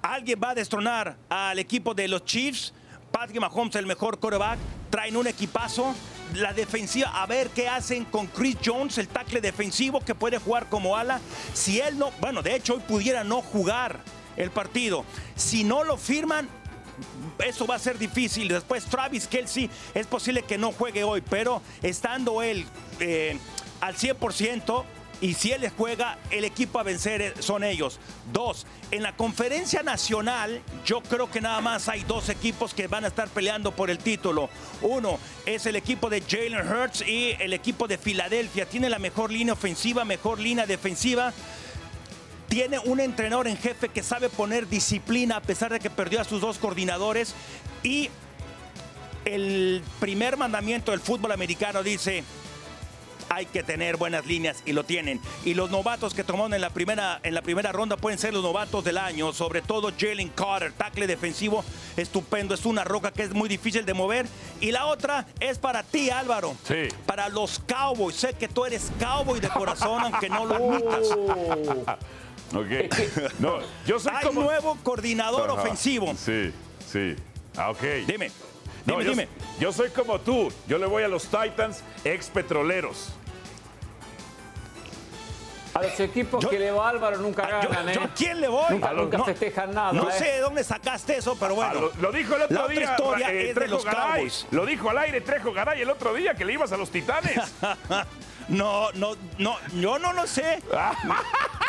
alguien 0.00 0.40
va 0.42 0.50
a 0.50 0.54
destronar 0.54 1.18
al 1.28 1.58
equipo 1.58 1.92
de 1.92 2.08
los 2.08 2.24
Chiefs, 2.24 2.72
Patrick 3.10 3.38
Mahomes 3.38 3.76
el 3.76 3.84
mejor 3.84 4.18
quarterback, 4.18 4.58
traen 4.88 5.14
un 5.18 5.26
equipazo, 5.26 5.94
la 6.34 6.52
defensiva, 6.52 7.22
a 7.22 7.26
ver 7.26 7.50
qué 7.50 7.68
hacen 7.68 8.04
con 8.04 8.26
Chris 8.26 8.56
Jones, 8.64 8.98
el 8.98 9.08
tackle 9.08 9.40
defensivo 9.40 10.00
que 10.00 10.14
puede 10.14 10.38
jugar 10.38 10.68
como 10.68 10.96
ala, 10.96 11.20
si 11.54 11.80
él 11.80 11.98
no, 11.98 12.10
bueno, 12.20 12.42
de 12.42 12.54
hecho 12.54 12.74
hoy 12.74 12.80
pudiera 12.80 13.24
no 13.24 13.42
jugar 13.42 14.00
el 14.36 14.50
partido, 14.50 15.04
si 15.36 15.64
no 15.64 15.84
lo 15.84 15.96
firman, 15.96 16.48
eso 17.44 17.66
va 17.66 17.76
a 17.76 17.78
ser 17.78 17.98
difícil. 17.98 18.48
Después 18.48 18.84
Travis 18.84 19.26
Kelsey 19.26 19.68
es 19.94 20.06
posible 20.06 20.42
que 20.42 20.58
no 20.58 20.72
juegue 20.72 21.04
hoy, 21.04 21.20
pero 21.20 21.62
estando 21.82 22.42
él 22.42 22.64
eh, 23.00 23.38
al 23.80 23.96
100% 23.96 24.84
y 25.22 25.34
si 25.34 25.52
él 25.52 25.70
juega, 25.78 26.18
el 26.30 26.44
equipo 26.44 26.80
a 26.80 26.82
vencer 26.82 27.34
son 27.38 27.62
ellos. 27.62 28.00
Dos, 28.32 28.66
en 28.90 29.04
la 29.04 29.16
conferencia 29.16 29.84
nacional 29.84 30.60
yo 30.84 31.00
creo 31.00 31.30
que 31.30 31.40
nada 31.40 31.60
más 31.60 31.88
hay 31.88 32.02
dos 32.02 32.28
equipos 32.28 32.74
que 32.74 32.88
van 32.88 33.04
a 33.04 33.08
estar 33.08 33.28
peleando 33.28 33.70
por 33.70 33.88
el 33.88 33.98
título. 33.98 34.50
Uno 34.82 35.20
es 35.46 35.64
el 35.66 35.76
equipo 35.76 36.10
de 36.10 36.22
Jalen 36.22 36.68
Hurts 36.68 37.02
y 37.06 37.36
el 37.38 37.52
equipo 37.52 37.86
de 37.86 37.98
Filadelfia. 37.98 38.66
Tiene 38.66 38.90
la 38.90 38.98
mejor 38.98 39.30
línea 39.30 39.54
ofensiva, 39.54 40.04
mejor 40.04 40.40
línea 40.40 40.66
defensiva 40.66 41.32
tiene 42.48 42.78
un 42.80 43.00
entrenador 43.00 43.48
en 43.48 43.56
jefe 43.56 43.88
que 43.88 44.02
sabe 44.02 44.28
poner 44.28 44.68
disciplina 44.68 45.36
a 45.36 45.40
pesar 45.40 45.72
de 45.72 45.80
que 45.80 45.88
perdió 45.88 46.20
a 46.20 46.24
sus 46.24 46.42
dos 46.42 46.58
coordinadores 46.58 47.34
y 47.82 48.10
el 49.24 49.82
primer 50.00 50.36
mandamiento 50.36 50.90
del 50.90 51.00
fútbol 51.00 51.32
americano 51.32 51.82
dice 51.82 52.24
hay 53.34 53.46
que 53.46 53.62
tener 53.62 53.96
buenas 53.96 54.26
líneas 54.26 54.62
y 54.66 54.72
lo 54.72 54.84
tienen. 54.84 55.20
Y 55.44 55.54
los 55.54 55.70
novatos 55.70 56.14
que 56.14 56.24
tomaron 56.24 56.54
en 56.54 56.60
la 56.60 56.70
primera, 56.70 57.20
en 57.22 57.34
la 57.34 57.42
primera 57.42 57.72
ronda 57.72 57.96
pueden 57.96 58.18
ser 58.18 58.32
los 58.34 58.42
novatos 58.42 58.84
del 58.84 58.98
año, 58.98 59.32
sobre 59.32 59.62
todo 59.62 59.92
Jalen 59.98 60.28
Carter, 60.30 60.72
tackle 60.72 61.06
defensivo 61.06 61.64
estupendo, 61.96 62.54
es 62.54 62.64
una 62.66 62.84
roca 62.84 63.10
que 63.12 63.22
es 63.22 63.32
muy 63.32 63.48
difícil 63.48 63.84
de 63.84 63.94
mover. 63.94 64.26
Y 64.60 64.72
la 64.72 64.86
otra 64.86 65.26
es 65.40 65.58
para 65.58 65.82
ti, 65.82 66.10
Álvaro. 66.10 66.54
Sí. 66.66 66.88
Para 67.06 67.28
los 67.28 67.58
Cowboys. 67.66 68.16
Sé 68.16 68.34
que 68.34 68.48
tú 68.48 68.64
eres 68.64 68.90
cowboy 69.00 69.40
de 69.40 69.48
corazón, 69.48 70.02
aunque 70.02 70.28
no 70.28 70.44
lo 70.46 70.54
admitas. 70.56 71.08
Ok. 72.54 72.66
No, 73.38 73.60
yo 73.86 73.98
soy 73.98 74.12
Hay 74.14 74.26
como. 74.26 74.42
nuevo 74.42 74.76
coordinador 74.82 75.50
Ajá. 75.50 75.62
ofensivo. 75.62 76.14
Sí, 76.14 76.52
sí. 76.86 77.16
Ah, 77.56 77.70
ok. 77.70 77.82
Dime, 78.06 78.30
No, 78.84 78.98
dime, 78.98 79.04
yo, 79.04 79.10
dime. 79.12 79.28
yo 79.58 79.72
soy 79.72 79.88
como 79.88 80.20
tú. 80.20 80.52
Yo 80.68 80.76
le 80.76 80.84
voy 80.84 81.02
a 81.02 81.08
los 81.08 81.24
Titans 81.24 81.82
ex 82.04 82.28
petroleros. 82.28 83.08
A 85.74 85.82
los 85.82 85.98
equipos 86.00 86.42
Yo- 86.42 86.50
que 86.50 86.58
le 86.58 86.70
va 86.70 86.88
Álvaro 86.90 87.16
nunca 87.18 87.48
Ah, 87.50 87.60
Yo, 87.62 87.68
ganan, 87.70 87.88
¿eh? 87.88 87.92
yo 87.94 88.02
a 88.02 88.08
quién 88.08 88.40
le 88.40 88.48
voy? 88.48 88.64
Nunca, 88.70 88.92
los- 88.92 89.04
nunca 89.04 89.18
no- 89.18 89.24
festejan 89.24 89.72
nada. 89.74 89.92
No 89.92 90.08
¿eh? 90.10 90.12
sé 90.12 90.24
de 90.26 90.38
dónde 90.40 90.62
sacaste 90.64 91.16
eso, 91.16 91.36
pero 91.38 91.52
Ah, 91.62 91.72
bueno. 91.72 91.80
lo, 91.80 91.92
lo 92.02 92.12
dijo 92.12 92.36
el 92.36 92.42
otro 92.42 92.54
La 92.54 92.62
otra 92.64 92.74
día. 92.74 92.84
historia 92.84 93.32
eh, 93.32 93.40
es 93.40 93.48
de 93.48 93.54
Trejo 93.54 93.74
los 93.76 93.84
Garay. 93.84 94.12
Cowboys. 94.14 94.46
Lo 94.50 94.66
dijo 94.66 94.90
al 94.90 94.98
aire 94.98 95.20
Trejo 95.22 95.52
Garay 95.52 95.80
el 95.82 95.90
otro 95.90 96.12
día 96.14 96.34
que 96.34 96.44
le 96.44 96.52
ibas 96.52 96.72
a 96.72 96.76
los 96.76 96.90
Titanes. 96.90 97.40
No, 98.48 98.90
no, 98.94 99.12
no, 99.38 99.56
yo 99.74 100.00
no 100.00 100.12
lo 100.12 100.26
sé. 100.26 100.60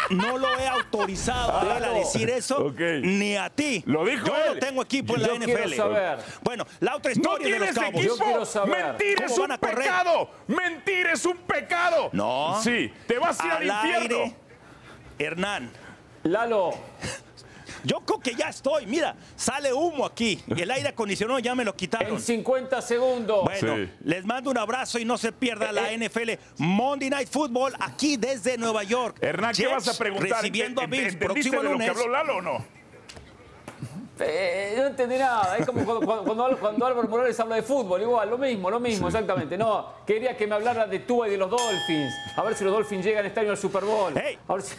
No 0.10 0.38
lo 0.38 0.48
he 0.60 0.68
autorizado 0.68 1.58
a 1.58 1.62
él 1.64 1.72
a 1.72 1.78
Claro. 1.78 1.94
decir 1.96 2.30
eso, 2.30 2.66
Ok. 2.68 2.80
ni 3.04 3.36
a 3.36 3.50
ti. 3.50 3.84
Lo 3.86 4.06
dijo 4.06 4.28
Yo 4.28 4.36
él. 4.36 4.54
no 4.54 4.60
tengo 4.60 4.82
equipo 4.84 5.16
en 5.16 5.22
Yo 5.22 5.28
la 5.34 5.46
quiero 5.46 5.64
NFL. 5.64 5.76
saber. 5.76 6.20
Bueno, 6.42 6.66
la 6.80 6.96
otra 6.96 7.12
¡No 7.12 7.22
historia 7.22 7.48
de 7.48 7.60
los 7.60 7.70
tienes 7.70 7.76
Cowboys. 7.92 8.06
equipo! 8.06 8.18
Yo 8.18 8.24
quiero 8.26 8.46
saber. 8.46 8.86
¡Mentir 8.88 9.24
es 9.24 9.32
¿Cómo 9.32 9.42
van 9.48 9.52
un 9.52 9.58
pecado! 9.58 10.30
¡Mentir 10.48 11.08
es 11.08 11.26
un 11.26 11.38
pecado! 11.38 12.10
No. 12.14 12.60
Sí, 12.62 12.92
te 13.08 13.18
vas 13.18 13.40
a 13.40 13.46
ir 13.46 13.52
al, 13.52 13.58
Al 13.70 13.86
infierno. 13.86 14.18
aire, 14.24 14.36
Hernán. 15.20 15.72
Lalo, 16.24 16.74
Yo 17.84 18.00
creo 18.02 18.20
que 18.20 18.34
ya 18.36 18.50
estoy. 18.50 18.86
Mira, 18.86 19.16
sale 19.36 19.74
humo 19.74 20.06
aquí. 20.06 20.42
Y 20.56 20.62
el 20.62 20.72
aire 20.72 20.90
acondicionado 20.90 21.40
ya 21.40 21.54
me 21.56 21.64
lo 21.66 21.76
quitaron. 21.76 22.14
en 22.14 22.20
50 22.22 22.82
segundos. 22.82 23.44
Bueno, 23.44 23.76
Sí. 23.76 23.90
les 24.04 24.26
mando 24.26 24.50
un 24.52 24.58
abrazo 24.58 25.00
y 25.00 25.06
no 25.06 25.18
se 25.18 25.32
pierda 25.32 25.72
la 25.72 25.92
Eh, 25.92 25.96
eh. 25.96 25.98
NFL 26.10 26.40
Monday 26.58 27.10
Night 27.10 27.30
Football 27.30 27.74
aquí 27.80 28.18
desde 28.18 28.58
Nueva 28.58 28.84
York. 28.84 29.18
Hernán, 29.22 29.52
¿qué 29.54 29.64
Jets 29.64 29.74
vas 29.86 29.88
a 29.90 29.98
preguntar? 29.98 30.42
Recibiendo 30.42 30.82
a 30.82 30.86
¿Ent- 30.86 30.90
Bills 30.90 31.14
¿Entendiste 31.14 31.50
próximo 31.50 31.58
de 31.58 31.64
lo 31.64 31.70
que 31.70 31.74
lunes. 31.88 31.90
habló 31.90 32.08
Lalo 32.10 32.38
o 32.38 32.42
no? 32.42 32.66
Eh, 34.20 34.76
no 34.78 34.86
entendí 34.88 35.18
nada. 35.18 35.58
Es 35.58 35.66
como 35.66 35.84
cuando, 35.84 36.06
cuando- 36.24 36.58
cuando 36.60 36.86
Álvaro 36.86 37.08
Morales 37.10 37.38
habla 37.40 37.56
de 37.56 37.64
fútbol. 37.64 38.02
Igual, 38.02 38.30
lo 38.30 38.38
mismo, 38.38 38.70
lo 38.70 38.80
mismo, 38.80 39.08
exactamente. 39.08 39.58
No, 39.58 39.92
quería 40.06 40.38
que 40.38 40.46
me 40.46 40.56
hablara 40.56 40.86
de 40.86 41.00
Tua 41.00 41.28
y 41.28 41.32
de 41.32 41.38
los 41.38 41.50
Dolphins. 41.50 42.14
A 42.36 42.44
ver 42.44 42.56
si 42.56 42.64
los 42.64 42.72
Dolphins 42.74 43.04
llegan 43.04 43.26
este 43.26 43.40
año 43.40 43.52
al 43.52 43.58
Super 43.58 43.84
Bowl. 43.84 44.14
Hey. 44.16 44.38
A 44.48 44.54
ver 44.54 44.62
si- 44.62 44.76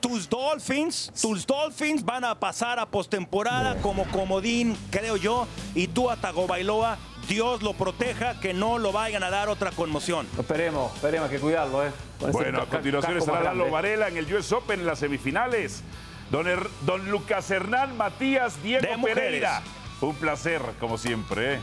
Tus 0.00 0.28
Dolphins, 0.30 1.12
tus 1.20 1.46
Dolphins 1.46 2.04
van 2.04 2.24
a 2.24 2.34
pasar 2.38 2.78
a 2.78 2.86
postemporada 2.86 3.76
como 3.82 4.04
comodín, 4.06 4.76
creo 4.90 5.16
yo, 5.16 5.46
y 5.74 5.88
tú 5.88 6.10
a 6.10 6.16
Tagovailoa, 6.16 6.96
Dios 7.28 7.62
lo 7.62 7.74
proteja, 7.74 8.40
que 8.40 8.54
no 8.54 8.78
lo 8.78 8.92
vayan 8.92 9.22
a 9.22 9.30
dar 9.30 9.48
otra 9.50 9.70
conmoción. 9.72 10.26
Esperemos, 10.38 10.92
esperemos, 10.94 11.28
hay 11.30 11.36
que 11.36 11.40
cuidarlo, 11.40 11.86
¿eh? 11.86 11.90
Con 12.18 12.32
Bueno, 12.32 12.62
a 12.62 12.66
continuación 12.66 13.18
estará 13.18 13.42
Lalo. 13.42 13.70
Varela 13.70 14.08
en 14.08 14.16
el 14.16 14.32
US 14.34 14.50
Open 14.52 14.80
en 14.80 14.86
las 14.86 14.98
semifinales. 15.00 15.82
Don, 16.30 16.46
Er- 16.48 16.70
don 16.86 17.10
Lucas 17.10 17.50
Hernán 17.50 17.96
Matías 17.96 18.62
Diego 18.62 18.86
De 18.86 18.96
mujeres. 18.96 19.22
Pereira. 19.24 19.62
Un 20.00 20.14
placer, 20.14 20.62
como 20.80 20.96
siempre. 20.96 21.54
¿eh? 21.54 21.60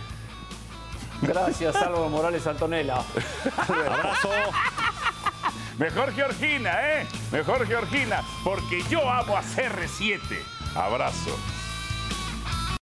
Gracias, 1.23 1.75
Álvaro 1.75 2.09
Morales 2.09 2.45
Antonella. 2.45 2.97
Abrazo. 3.57 4.29
Mejor 5.77 6.11
Georgina, 6.13 6.71
¿eh? 6.81 7.07
Mejor 7.31 7.67
Georgina, 7.67 8.23
porque 8.43 8.81
yo 8.89 9.07
amo 9.07 9.37
a 9.37 9.43
CR7. 9.43 10.19
Abrazo. 10.75 11.37